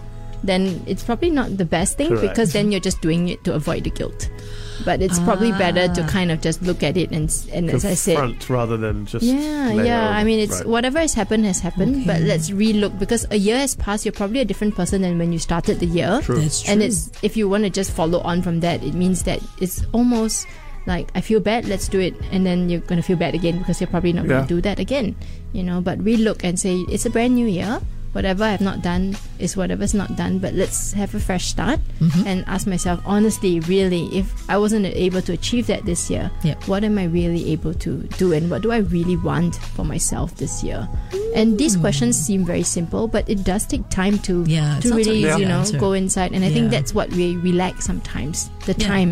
then 0.43 0.81
it's 0.87 1.03
probably 1.03 1.29
not 1.29 1.57
the 1.57 1.65
best 1.65 1.97
thing 1.97 2.09
Correct. 2.09 2.21
because 2.33 2.53
then 2.53 2.71
you're 2.71 2.79
just 2.81 3.01
doing 3.01 3.29
it 3.29 3.43
to 3.43 3.53
avoid 3.53 3.83
the 3.83 3.89
guilt 3.89 4.29
but 4.85 5.01
it's 5.01 5.19
probably 5.19 5.51
better 5.53 5.87
to 5.93 6.01
Ah. 6.03 6.07
kind 6.07 6.31
of 6.31 6.41
just 6.41 6.61
look 6.61 6.83
at 6.83 6.97
it 6.97 7.11
and 7.11 7.29
s- 7.29 7.47
and 7.53 7.69
as 7.69 7.85
i 7.85 7.93
said 7.93 8.17
Confront 8.17 8.49
rather 8.49 8.77
than 8.77 9.05
just. 9.05 9.23
yeah, 9.25 9.71
yeah. 9.73 10.05
over. 10.09 10.13
I 10.19 10.23
mean, 10.23 10.39
it's 10.39 10.59
Right. 10.61 10.67
whatever 10.67 10.99
has 10.99 11.13
happened 11.13 11.45
has 11.45 11.59
happened, 11.59 12.05
but 12.05 12.21
let's 12.21 12.49
relook 12.51 12.97
because 12.99 13.25
a 13.31 13.37
year 13.37 13.57
has 13.57 13.75
passed. 13.75 14.05
You're 14.05 14.13
probably 14.17 14.39
a 14.41 14.45
different 14.45 14.75
person 14.75 15.01
than 15.01 15.17
when 15.17 15.33
you 15.33 15.39
started 15.39 15.79
the 15.79 15.85
year. 15.87 16.19
True. 16.23 16.39
That's 16.41 16.61
true. 16.61 16.71
And 16.73 16.83
it's 16.83 17.09
if 17.21 17.35
you 17.37 17.49
want 17.49 17.63
to 17.63 17.69
just 17.69 17.91
follow 17.91 18.19
on 18.21 18.41
from 18.41 18.59
that, 18.61 18.83
it 18.83 18.93
means 18.93 19.23
that 19.23 19.39
it's 19.59 19.83
almost 19.93 20.45
like 20.87 21.11
I 21.15 21.21
feel 21.21 21.39
bad, 21.41 21.67
let's 21.67 21.89
do 21.91 21.99
it, 21.99 22.15
and 22.31 22.45
then 22.45 22.69
you're 22.69 22.79
gonna 22.79 23.03
feel 23.03 23.17
bad 23.17 23.35
again 23.35 23.57
because 23.59 23.81
you're 23.81 23.91
probably 23.91 24.13
not 24.13 24.23
Yeah. 24.25 24.39
gonna 24.39 24.47
do 24.47 24.61
that 24.61 24.79
again. 24.79 25.15
You 25.51 25.63
know, 25.63 25.81
but 25.81 25.99
relook 25.99 26.41
and 26.47 26.57
say 26.59 26.85
it's 26.87 27.05
a 27.05 27.09
brand 27.11 27.35
new 27.35 27.47
year. 27.47 27.81
Whatever 28.17 28.45
I've 28.49 28.61
not 28.65 28.81
done 28.81 29.13
is 29.37 29.53
whatever's 29.55 29.93
not 29.93 30.15
done, 30.17 30.39
but 30.41 30.55
let's 30.57 30.91
have 30.97 31.13
a 31.13 31.19
fresh 31.21 31.45
start 31.53 31.77
Mm-hmm. 32.01 32.25
and 32.25 32.37
ask 32.47 32.65
myself 32.65 32.97
honestly, 33.05 33.59
really, 33.69 34.05
if 34.09 34.25
I 34.49 34.57
wasn't 34.57 34.85
able 34.89 35.21
to 35.21 35.33
achieve 35.33 35.67
that 35.67 35.85
this 35.85 36.09
year, 36.09 36.31
Yep. 36.41 36.65
what 36.67 36.83
am 36.83 36.97
I 36.97 37.05
really 37.05 37.51
able 37.53 37.73
to 37.85 38.01
do 38.17 38.33
and 38.33 38.49
what 38.49 38.61
do 38.65 38.71
I 38.73 38.77
really 38.89 39.17
want 39.17 39.55
for 39.77 39.85
myself 39.85 40.33
this 40.37 40.63
year? 40.65 40.89
And 41.37 41.57
these 41.61 41.77
questions 41.77 42.17
seem 42.17 42.41
very 42.43 42.63
simple, 42.65 43.07
but 43.07 43.29
it 43.29 43.43
does 43.45 43.67
take 43.69 43.85
time 43.93 44.17
to 44.25 44.41
Yeah, 44.49 44.79
to 44.81 44.95
really 44.97 45.21
you 45.21 45.45
know 45.45 45.61
answer. 45.61 45.77
go 45.77 45.93
inside. 45.93 46.33
And 46.33 46.41
I 46.43 46.49
think 46.49 46.71
that's 46.73 46.93
what 46.97 47.09
we 47.13 47.37
we 47.37 47.51
lack 47.53 47.81
sometimes 47.85 48.49
the 48.65 48.73
Yeah. 48.81 48.87
time 48.87 49.11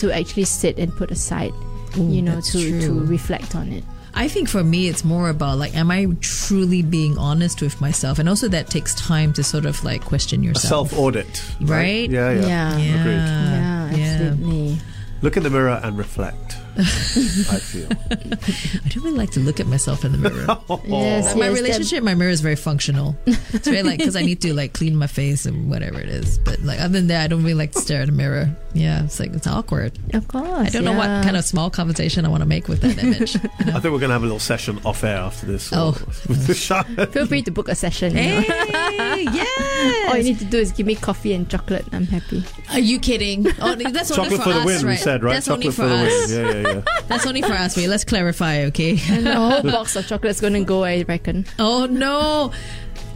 to 0.00 0.08
actually 0.08 0.48
sit 0.48 0.78
and 0.80 0.88
put 0.96 1.10
aside, 1.12 1.52
Ooh, 2.00 2.08
you 2.08 2.22
know, 2.24 2.40
to 2.40 2.60
to 2.80 2.90
reflect 3.04 3.52
on 3.54 3.68
it. 3.76 3.84
I 4.18 4.26
think 4.26 4.48
for 4.48 4.64
me, 4.64 4.88
it's 4.88 5.04
more 5.04 5.28
about 5.30 5.58
like, 5.58 5.76
am 5.76 5.92
I 5.92 6.08
truly 6.20 6.82
being 6.82 7.16
honest 7.18 7.62
with 7.62 7.80
myself? 7.80 8.18
And 8.18 8.28
also, 8.28 8.48
that 8.48 8.66
takes 8.66 8.92
time 8.96 9.32
to 9.34 9.44
sort 9.44 9.64
of 9.64 9.82
like 9.84 10.04
question 10.04 10.42
yourself. 10.42 10.90
self 10.90 10.98
audit. 10.98 11.44
Right? 11.60 12.10
Yeah, 12.10 12.32
yeah. 12.32 12.40
Yeah. 12.40 12.78
Yeah. 12.78 13.04
Yeah, 13.04 13.96
yeah. 13.96 14.24
absolutely. 14.24 14.78
Look 15.22 15.36
in 15.36 15.44
the 15.44 15.50
mirror 15.50 15.80
and 15.84 15.96
reflect. 15.96 16.56
I 16.78 17.58
feel. 17.58 17.88
I 18.10 18.88
don't 18.88 19.04
really 19.04 19.16
like 19.16 19.30
to 19.32 19.40
look 19.40 19.58
at 19.60 19.66
myself 19.66 20.04
in 20.04 20.12
the 20.12 20.18
mirror. 20.18 20.46
Oh. 20.70 20.80
Yes, 20.86 21.34
my 21.34 21.48
yes, 21.48 21.56
relationship, 21.60 22.02
my 22.04 22.14
mirror 22.14 22.30
is 22.30 22.40
very 22.40 22.56
functional. 22.56 23.16
It's 23.26 23.66
very 23.66 23.82
like 23.82 23.98
because 23.98 24.16
I 24.16 24.22
need 24.22 24.40
to 24.42 24.52
like 24.52 24.74
clean 24.74 24.96
my 24.96 25.06
face 25.06 25.46
and 25.46 25.70
whatever 25.70 25.98
it 25.98 26.08
is. 26.08 26.38
But 26.38 26.60
like 26.60 26.78
other 26.78 26.92
than 26.92 27.06
that, 27.08 27.24
I 27.24 27.26
don't 27.26 27.42
really 27.42 27.54
like 27.54 27.72
to 27.72 27.80
stare 27.80 28.02
at 28.02 28.08
a 28.08 28.12
mirror. 28.12 28.50
Yeah, 28.74 29.04
it's 29.04 29.18
like 29.18 29.32
it's 29.32 29.46
awkward. 29.46 29.98
of 30.14 30.28
course. 30.28 30.46
I 30.46 30.68
don't 30.68 30.84
know 30.84 30.92
what 30.92 31.06
kind 31.24 31.36
of 31.36 31.44
small 31.44 31.70
conversation 31.70 32.24
I 32.24 32.28
want 32.28 32.42
to 32.42 32.46
make 32.46 32.68
with 32.68 32.80
that 32.82 33.02
image. 33.02 33.34
you 33.34 33.40
know? 33.66 33.76
I 33.76 33.80
think 33.80 33.84
we're 33.84 33.98
going 33.98 34.08
to 34.08 34.12
have 34.14 34.22
a 34.22 34.26
little 34.26 34.38
session 34.38 34.78
off 34.84 35.02
air 35.04 35.16
after 35.18 35.46
this. 35.46 35.70
Oh. 35.72 35.92
With 36.28 36.46
the 36.46 36.54
shot. 36.54 36.86
Feel 37.12 37.26
free 37.26 37.42
to 37.42 37.50
book 37.50 37.68
a 37.68 37.74
session. 37.74 38.12
you. 38.12 38.18
Hey, 38.18 39.22
yes. 39.32 40.10
All 40.10 40.16
you 40.16 40.24
need 40.24 40.38
to 40.40 40.44
do 40.44 40.58
is 40.58 40.72
give 40.72 40.86
me 40.86 40.94
coffee 40.94 41.32
and 41.32 41.48
chocolate. 41.48 41.86
I'm 41.92 42.06
happy. 42.06 42.44
Are 42.70 42.78
you 42.78 42.98
kidding? 42.98 43.46
Oh, 43.60 43.74
that's 43.74 44.10
only 44.10 44.30
Chocolate 44.30 44.38
for, 44.38 44.44
for 44.44 44.52
the 44.52 44.60
us, 44.60 44.66
win, 44.66 44.86
right? 44.86 44.92
we 44.92 44.96
said, 44.96 45.22
right? 45.22 45.32
That's 45.34 45.46
Chocolate 45.46 45.66
only 45.66 45.76
for, 45.76 45.82
for 45.82 45.88
the 45.88 45.94
win. 45.94 46.28
Yeah, 46.28 46.60
yeah, 46.60 46.67
yeah. 46.67 46.67
That's 47.08 47.26
only 47.26 47.42
for 47.42 47.52
us. 47.52 47.76
Let's 47.76 48.04
clarify, 48.04 48.64
okay? 48.64 48.98
And 49.10 49.26
the 49.26 49.34
whole 49.34 49.62
box 49.62 49.96
of 49.96 50.06
chocolate's 50.06 50.40
gonna 50.40 50.64
go, 50.64 50.84
I 50.84 51.02
reckon. 51.02 51.46
Oh 51.58 51.86
no. 51.86 52.52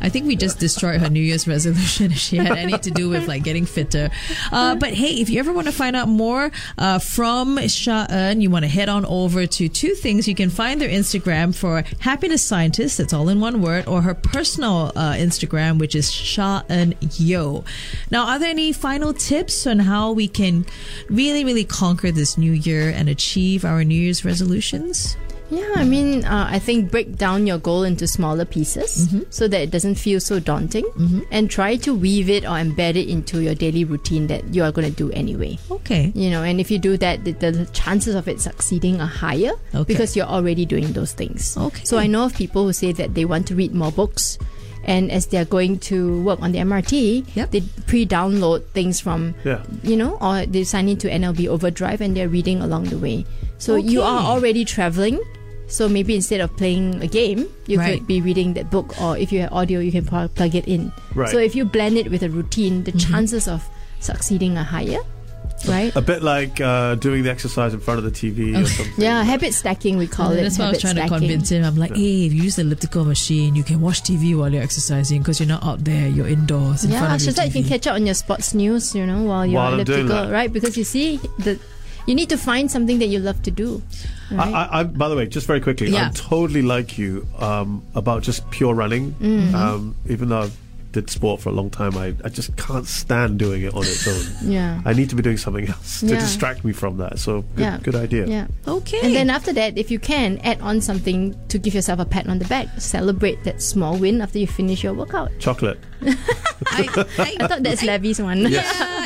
I 0.02 0.08
think 0.08 0.26
we 0.26 0.36
just 0.36 0.58
destroyed 0.58 1.00
her 1.00 1.08
New 1.08 1.20
Year's 1.22 1.46
resolution 1.46 2.10
if 2.10 2.18
she 2.26 2.36
had 2.36 2.58
any 2.58 2.76
to 2.76 2.90
do 2.90 3.08
with 3.08 3.28
like 3.28 3.44
getting 3.44 3.64
fitter. 3.64 4.10
Uh, 4.50 4.74
but 4.74 4.92
hey, 4.92 5.20
if 5.20 5.30
you 5.30 5.38
ever 5.38 5.52
want 5.52 5.68
to 5.68 5.72
find 5.72 5.94
out 5.94 6.08
more 6.08 6.50
uh, 6.76 6.98
from 6.98 7.56
Sha-En, 7.68 8.40
you 8.40 8.50
want 8.50 8.64
to 8.64 8.68
head 8.68 8.88
on 8.88 9.06
over 9.06 9.46
to 9.46 9.68
two 9.68 9.94
things. 9.94 10.26
You 10.26 10.34
can 10.34 10.50
find 10.50 10.80
their 10.80 10.88
Instagram 10.88 11.54
for 11.54 11.84
Happiness 12.00 12.42
Scientist, 12.42 12.98
that's 12.98 13.12
all 13.12 13.28
in 13.28 13.40
one 13.40 13.62
word, 13.62 13.86
or 13.86 14.02
her 14.02 14.14
personal 14.14 14.92
uh, 14.96 15.12
Instagram, 15.12 15.78
which 15.78 15.94
is 15.94 16.10
Sha-En 16.10 16.94
Yeo. 17.00 17.64
Now, 18.10 18.26
are 18.26 18.38
there 18.38 18.50
any 18.50 18.72
final 18.72 19.14
tips 19.14 19.66
on 19.66 19.78
how 19.78 20.10
we 20.12 20.26
can 20.26 20.66
really, 21.08 21.44
really 21.44 21.64
conquer 21.64 22.10
this 22.10 22.36
new 22.36 22.52
year 22.52 22.90
and 22.90 23.08
achieve 23.08 23.64
our 23.64 23.84
New 23.84 23.94
Year's 23.94 24.24
resolutions? 24.24 25.16
Yeah, 25.52 25.72
I 25.76 25.84
mean, 25.84 26.24
uh, 26.24 26.46
I 26.50 26.58
think 26.58 26.90
break 26.90 27.16
down 27.16 27.46
your 27.46 27.58
goal 27.58 27.82
into 27.84 28.06
smaller 28.08 28.44
pieces 28.46 29.14
so 29.28 29.46
that 29.48 29.60
it 29.60 29.70
doesn't 29.70 29.96
feel 29.96 30.18
so 30.18 30.40
daunting 30.40 30.86
and 31.30 31.50
try 31.50 31.76
to 31.76 31.94
weave 31.94 32.30
it 32.30 32.44
or 32.44 32.56
embed 32.56 32.96
it 32.96 33.08
into 33.08 33.40
your 33.42 33.54
daily 33.54 33.84
routine 33.84 34.28
that 34.28 34.42
you 34.54 34.64
are 34.64 34.72
going 34.72 34.88
to 34.88 34.96
do 34.96 35.10
anyway. 35.12 35.58
Okay. 35.70 36.10
You 36.14 36.30
know, 36.30 36.42
and 36.42 36.58
if 36.58 36.70
you 36.70 36.78
do 36.78 36.96
that, 36.96 37.24
the, 37.24 37.32
the 37.32 37.66
chances 37.72 38.14
of 38.14 38.28
it 38.28 38.40
succeeding 38.40 39.00
are 39.00 39.06
higher 39.06 39.52
Okay. 39.74 39.84
because 39.92 40.16
you're 40.16 40.26
already 40.26 40.64
doing 40.64 40.92
those 40.94 41.12
things. 41.12 41.54
Okay. 41.56 41.84
So 41.84 41.98
I 41.98 42.06
know 42.06 42.24
of 42.24 42.34
people 42.34 42.64
who 42.64 42.72
say 42.72 42.92
that 42.92 43.12
they 43.14 43.26
want 43.26 43.46
to 43.48 43.54
read 43.54 43.74
more 43.74 43.92
books. 43.92 44.38
And 44.84 45.12
as 45.12 45.26
they're 45.26 45.44
going 45.44 45.78
to 45.94 46.20
work 46.22 46.40
on 46.42 46.50
the 46.50 46.58
MRT, 46.58 47.36
Yep. 47.36 47.50
they 47.52 47.60
pre-download 47.86 48.64
things 48.74 48.98
from 48.98 49.34
Yeah. 49.44 49.62
you 49.84 49.96
know, 49.96 50.18
or 50.20 50.44
they 50.44 50.64
sign 50.64 50.88
into 50.88 51.06
NLB 51.08 51.46
Overdrive 51.46 52.00
and 52.00 52.16
they're 52.16 52.28
reading 52.28 52.60
along 52.60 52.84
the 52.86 52.98
way. 52.98 53.24
So 53.58 53.76
you 53.76 54.02
are 54.02 54.20
already 54.24 54.64
traveling. 54.64 55.20
So 55.72 55.88
maybe 55.88 56.14
instead 56.14 56.40
of 56.44 56.54
playing 56.60 57.00
a 57.02 57.06
game, 57.08 57.48
you 57.66 57.78
Right. 57.80 57.96
could 57.98 58.06
be 58.06 58.20
reading 58.20 58.52
that 58.60 58.70
book, 58.70 58.92
or 59.00 59.16
if 59.16 59.32
you 59.32 59.40
have 59.40 59.52
audio, 59.56 59.80
you 59.80 59.90
can 59.90 60.04
pl- 60.04 60.28
plug 60.28 60.54
it 60.54 60.68
in. 60.68 60.92
Right. 61.16 61.30
So 61.32 61.38
if 61.38 61.56
you 61.56 61.64
blend 61.64 61.96
it 61.96 62.10
with 62.12 62.22
a 62.22 62.28
routine, 62.28 62.84
the 62.84 62.92
Mm-hmm. 62.92 63.08
chances 63.12 63.48
of 63.48 63.64
succeeding 64.00 64.58
are 64.58 64.64
higher, 64.68 64.98
right? 65.68 65.94
A 65.96 66.02
bit 66.02 66.22
like 66.22 66.60
uh, 66.60 66.96
doing 66.96 67.22
the 67.22 67.30
exercise 67.30 67.72
in 67.72 67.80
front 67.80 67.98
of 67.98 68.04
the 68.04 68.10
TV 68.10 68.52
or 68.60 68.66
something. 68.66 68.92
Yeah, 68.98 69.22
habit 69.24 69.54
stacking 69.54 69.96
we 69.96 70.06
call 70.06 70.32
it. 70.32 70.42
That's 70.42 70.58
why 70.58 70.66
I 70.66 70.68
was 70.70 70.82
habit 70.82 70.94
trying 70.98 71.08
to 71.08 71.14
convince 71.18 71.48
him. 71.50 71.64
I'm 71.64 71.76
like, 71.76 71.96
hey, 71.96 72.26
if 72.26 72.32
you 72.34 72.42
use 72.42 72.56
the 72.56 72.62
elliptical 72.62 73.04
machine, 73.04 73.54
you 73.54 73.62
can 73.62 73.80
watch 73.80 74.02
TV 74.02 74.36
while 74.36 74.52
you're 74.52 74.62
exercising 74.62 75.22
because 75.22 75.40
you're 75.40 75.48
not 75.48 75.62
out 75.64 75.84
there, 75.84 76.08
you're 76.08 76.28
indoors 76.28 76.84
in 76.84 76.90
Yeah, 76.90 76.98
front 76.98 77.14
of 77.14 77.20
your 77.22 77.26
just 77.32 77.38
like 77.38 77.54
you 77.54 77.62
can 77.62 77.68
catch 77.70 77.86
up 77.86 77.94
on 77.94 78.04
your 78.04 78.14
sports 78.14 78.52
news, 78.52 78.94
you 78.94 79.06
know, 79.06 79.22
while 79.22 79.46
you're 79.46 79.60
While 79.60 79.74
elliptical, 79.74 80.30
right? 80.30 80.52
Because 80.52 80.76
you 80.76 80.84
see 80.84 81.16
the. 81.38 81.58
You 82.06 82.14
need 82.14 82.28
to 82.30 82.36
find 82.36 82.70
something 82.70 82.98
that 82.98 83.06
you 83.06 83.18
love 83.18 83.42
to 83.42 83.50
do. 83.50 83.82
I, 84.30 84.34
Right? 84.34 84.54
I, 84.54 84.80
I, 84.80 84.84
by 84.84 85.08
the 85.08 85.16
way, 85.16 85.26
just 85.26 85.46
very 85.46 85.60
quickly, 85.60 85.90
Yeah. 85.90 86.06
I'm 86.06 86.14
totally 86.14 86.62
like 86.62 86.98
you 86.98 87.26
um, 87.38 87.84
about 87.94 88.22
just 88.22 88.48
pure 88.50 88.74
running. 88.74 89.12
Mm-hmm. 89.12 89.54
Um, 89.54 89.96
even 90.08 90.30
though 90.30 90.42
I've 90.42 90.56
did 90.92 91.08
sport 91.10 91.40
for 91.40 91.48
a 91.48 91.52
long 91.52 91.70
time, 91.70 91.96
I, 91.96 92.14
I 92.24 92.28
just 92.28 92.54
can't 92.56 92.86
stand 92.86 93.38
doing 93.38 93.62
it 93.62 93.74
on 93.74 93.82
its 93.82 94.06
own. 94.06 94.22
Yeah. 94.52 94.80
I 94.84 94.92
need 94.92 95.08
to 95.10 95.16
be 95.16 95.22
doing 95.22 95.36
something 95.38 95.66
else 95.68 96.00
to 96.00 96.06
Yeah. 96.06 96.20
distract 96.20 96.64
me 96.64 96.72
from 96.72 96.98
that. 96.98 97.18
So 97.18 97.42
good, 97.56 97.60
Yeah. 97.62 97.78
good 97.82 97.94
idea. 97.94 98.26
Yeah. 98.26 98.46
Okay. 98.68 99.00
And 99.02 99.14
then 99.14 99.30
after 99.30 99.52
that, 99.54 99.78
if 99.78 99.90
you 99.90 99.98
can, 99.98 100.38
add 100.44 100.60
on 100.60 100.80
something 100.80 101.34
to 101.48 101.58
give 101.58 101.74
yourself 101.74 101.98
a 102.00 102.04
pat 102.04 102.26
on 102.28 102.38
the 102.38 102.44
back. 102.46 102.68
Celebrate 102.78 103.42
that 103.44 103.62
small 103.62 103.96
win 103.96 104.20
after 104.20 104.38
you 104.38 104.46
finish 104.46 104.82
your 104.84 104.94
workout. 104.94 105.30
Chocolate. 105.38 105.78
I, 106.02 106.88
I, 107.18 107.36
I 107.40 107.46
thought 107.48 107.62
that's 107.62 107.82
Lavi's 107.82 108.20
one. 108.20 108.38
Yeah, 108.38 108.62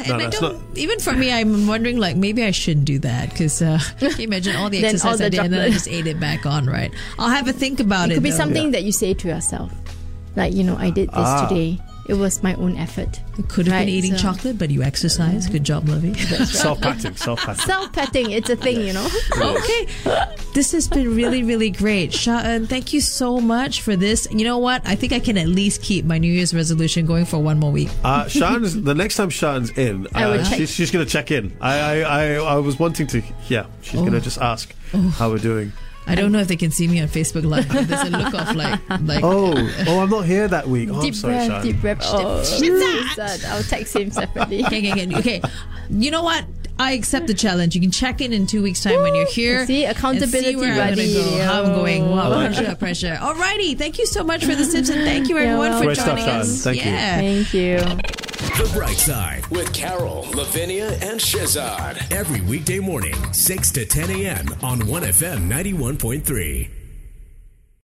No, 0.08 0.14
and 0.14 0.22
I 0.22 0.30
don't. 0.30 0.42
not- 0.42 0.62
Even 0.78 0.98
for 0.98 1.12
me, 1.12 1.30
I'm 1.32 1.66
wondering 1.66 1.98
like 1.98 2.16
maybe 2.16 2.42
I 2.42 2.50
shouldn't 2.50 2.86
do 2.86 2.98
that 3.00 3.30
because 3.30 3.60
uh, 3.62 3.78
can 3.98 4.10
you 4.18 4.24
imagine 4.24 4.56
all 4.56 4.70
the 4.70 4.84
exercise 4.84 5.20
all 5.20 5.26
I 5.26 5.28
the 5.28 5.30
did 5.30 5.40
and 5.40 5.52
then 5.54 5.60
I 5.60 5.70
just 5.70 5.88
ate 5.88 6.06
it 6.06 6.18
back 6.18 6.46
on. 6.46 6.66
Right? 6.66 6.92
I'll 7.18 7.30
have 7.30 7.46
a 7.48 7.52
think 7.52 7.80
about 7.80 8.08
it. 8.08 8.12
It 8.12 8.14
could 8.16 8.22
be 8.24 8.30
though. 8.30 8.36
something 8.36 8.70
that 8.72 8.82
you 8.84 8.92
say 8.92 9.14
to 9.14 9.28
yourself. 9.28 9.72
Like, 10.36 10.54
you 10.54 10.62
know, 10.64 10.76
I 10.78 10.90
did 10.90 11.08
this 11.08 11.16
Ah. 11.18 11.46
today. 11.48 11.80
It 12.08 12.14
was 12.14 12.40
my 12.40 12.54
own 12.54 12.76
effort. 12.76 13.20
It 13.36 13.48
could 13.48 13.66
have 13.66 13.74
Right, 13.74 13.86
been 13.86 13.94
eating 13.94 14.12
so- 14.12 14.18
chocolate, 14.30 14.58
but 14.58 14.70
you 14.70 14.80
exercise. 14.84 15.48
Good 15.48 15.64
job, 15.64 15.88
Lovey. 15.88 16.14
Self 16.44 16.80
patting. 16.80 17.16
Self 17.16 17.40
patting. 17.40 17.64
Self 17.64 17.92
petting, 17.92 18.30
it's 18.30 18.48
a 18.48 18.54
thing, 18.54 18.80
you 18.86 18.92
know. 18.92 19.08
okay. 19.36 19.88
This 20.54 20.70
has 20.70 20.86
been 20.86 21.16
really, 21.16 21.42
really 21.42 21.70
great. 21.70 22.12
Sha-En, 22.14 22.68
thank 22.68 22.92
you 22.92 23.00
so 23.00 23.40
much 23.40 23.80
for 23.80 23.96
this. 23.96 24.28
You 24.30 24.44
know 24.44 24.58
what? 24.58 24.82
I 24.86 24.94
think 24.94 25.12
I 25.12 25.18
can 25.18 25.36
at 25.36 25.48
least 25.48 25.82
keep 25.82 26.04
my 26.04 26.18
New 26.18 26.32
Year's 26.32 26.54
resolution 26.54 27.06
going 27.06 27.24
for 27.24 27.38
one 27.38 27.58
more 27.58 27.72
week. 27.72 27.88
Uh, 28.04 28.28
Sha-En's 28.28 28.80
the 28.82 28.94
next 28.94 29.16
time 29.16 29.28
Sha-En's 29.30 29.70
in, 29.70 30.06
uh, 30.14 30.44
check. 30.44 30.58
she's, 30.58 30.70
she's 30.70 30.90
going 30.92 31.04
to 31.04 31.10
check 31.10 31.32
in. 31.32 31.56
I, 31.60 31.78
I, 31.80 31.98
I, 32.02 32.34
I 32.36 32.56
was 32.58 32.78
wanting 32.78 33.08
to, 33.08 33.22
yeah, 33.48 33.66
she's 33.82 33.98
going 34.00 34.12
to 34.12 34.20
just 34.20 34.38
ask 34.38 34.72
how 35.14 35.28
we're 35.30 35.38
doing. 35.38 35.72
I 36.06 36.14
don't 36.14 36.30
know 36.32 36.38
if 36.38 36.48
they 36.48 36.56
can 36.56 36.70
see 36.70 36.86
me 36.86 37.00
on 37.00 37.08
Facebook 37.08 37.44
Live. 37.44 37.68
There's 37.68 38.02
a 38.02 38.10
look 38.10 38.32
of 38.34 38.54
like, 38.54 38.80
like 39.02 39.24
Oh, 39.24 39.54
oh, 39.88 40.00
I'm 40.00 40.10
not 40.10 40.24
here 40.24 40.46
that 40.48 40.68
week. 40.68 40.88
Oh, 40.90 40.96
I'm 40.96 41.00
deep 41.00 41.14
sorry, 41.14 41.34
breath, 41.34 41.46
Sha-En. 41.48 41.62
deep 41.64 41.80
breath. 41.80 41.98
Oh, 42.04 42.42
Shehzad. 42.44 43.44
I'll 43.46 43.62
text 43.64 43.96
him 43.96 44.10
separately. 44.10 44.64
Okay, 44.66 44.92
okay, 44.92 45.06
okay. 45.06 45.16
okay. 45.18 45.42
You 45.90 46.10
know 46.10 46.22
what? 46.22 46.44
I 46.78 46.92
accept 46.92 47.26
the 47.26 47.34
challenge. 47.34 47.74
You 47.74 47.80
can 47.80 47.90
check 47.90 48.20
in 48.20 48.32
in 48.34 48.46
two 48.46 48.62
weeks' 48.62 48.82
time 48.82 49.00
when 49.00 49.14
you're 49.14 49.26
here. 49.26 49.64
See, 49.66 49.86
and 49.86 49.96
accountability 49.96 50.50
see 50.50 50.56
where 50.56 50.72
I'm 50.72 50.76
gonna 50.76 50.96
buddy. 50.96 51.14
go, 51.14 51.42
how 51.42 51.62
I'm 51.62 51.72
going. 51.74 52.02
Oh. 52.02 52.10
Wow, 52.10 52.22
I 52.24 52.28
like 52.28 52.54
pressure, 52.54 52.74
pressure. 52.76 53.18
Alrighty, 53.18 53.78
thank 53.78 53.98
you 53.98 54.04
so 54.06 54.22
much 54.22 54.44
for 54.44 54.54
the 54.54 54.66
tips 54.66 54.90
and 54.90 55.02
thank 55.02 55.28
you 55.28 55.38
everyone 55.38 55.72
for 55.78 55.84
Great 55.84 55.96
stuff, 55.96 56.08
joining 56.18 56.24
Sharon. 56.26 56.40
us. 56.40 56.64
Thank 56.64 56.84
you. 56.84 56.90
Thank 56.92 57.54
you. 57.54 58.25
The 58.36 58.70
Bright 58.74 58.96
Side 58.98 59.46
with 59.46 59.72
Carol, 59.72 60.26
Lavinia, 60.34 60.88
and 61.00 61.18
Shehzad. 61.18 62.12
Every 62.12 62.42
weekday 62.42 62.78
morning, 62.80 63.14
6 63.32 63.70
to 63.72 63.86
10 63.86 64.10
a.m. 64.10 64.48
on 64.62 64.80
1FM 64.82 65.48
91.3. 65.48 66.75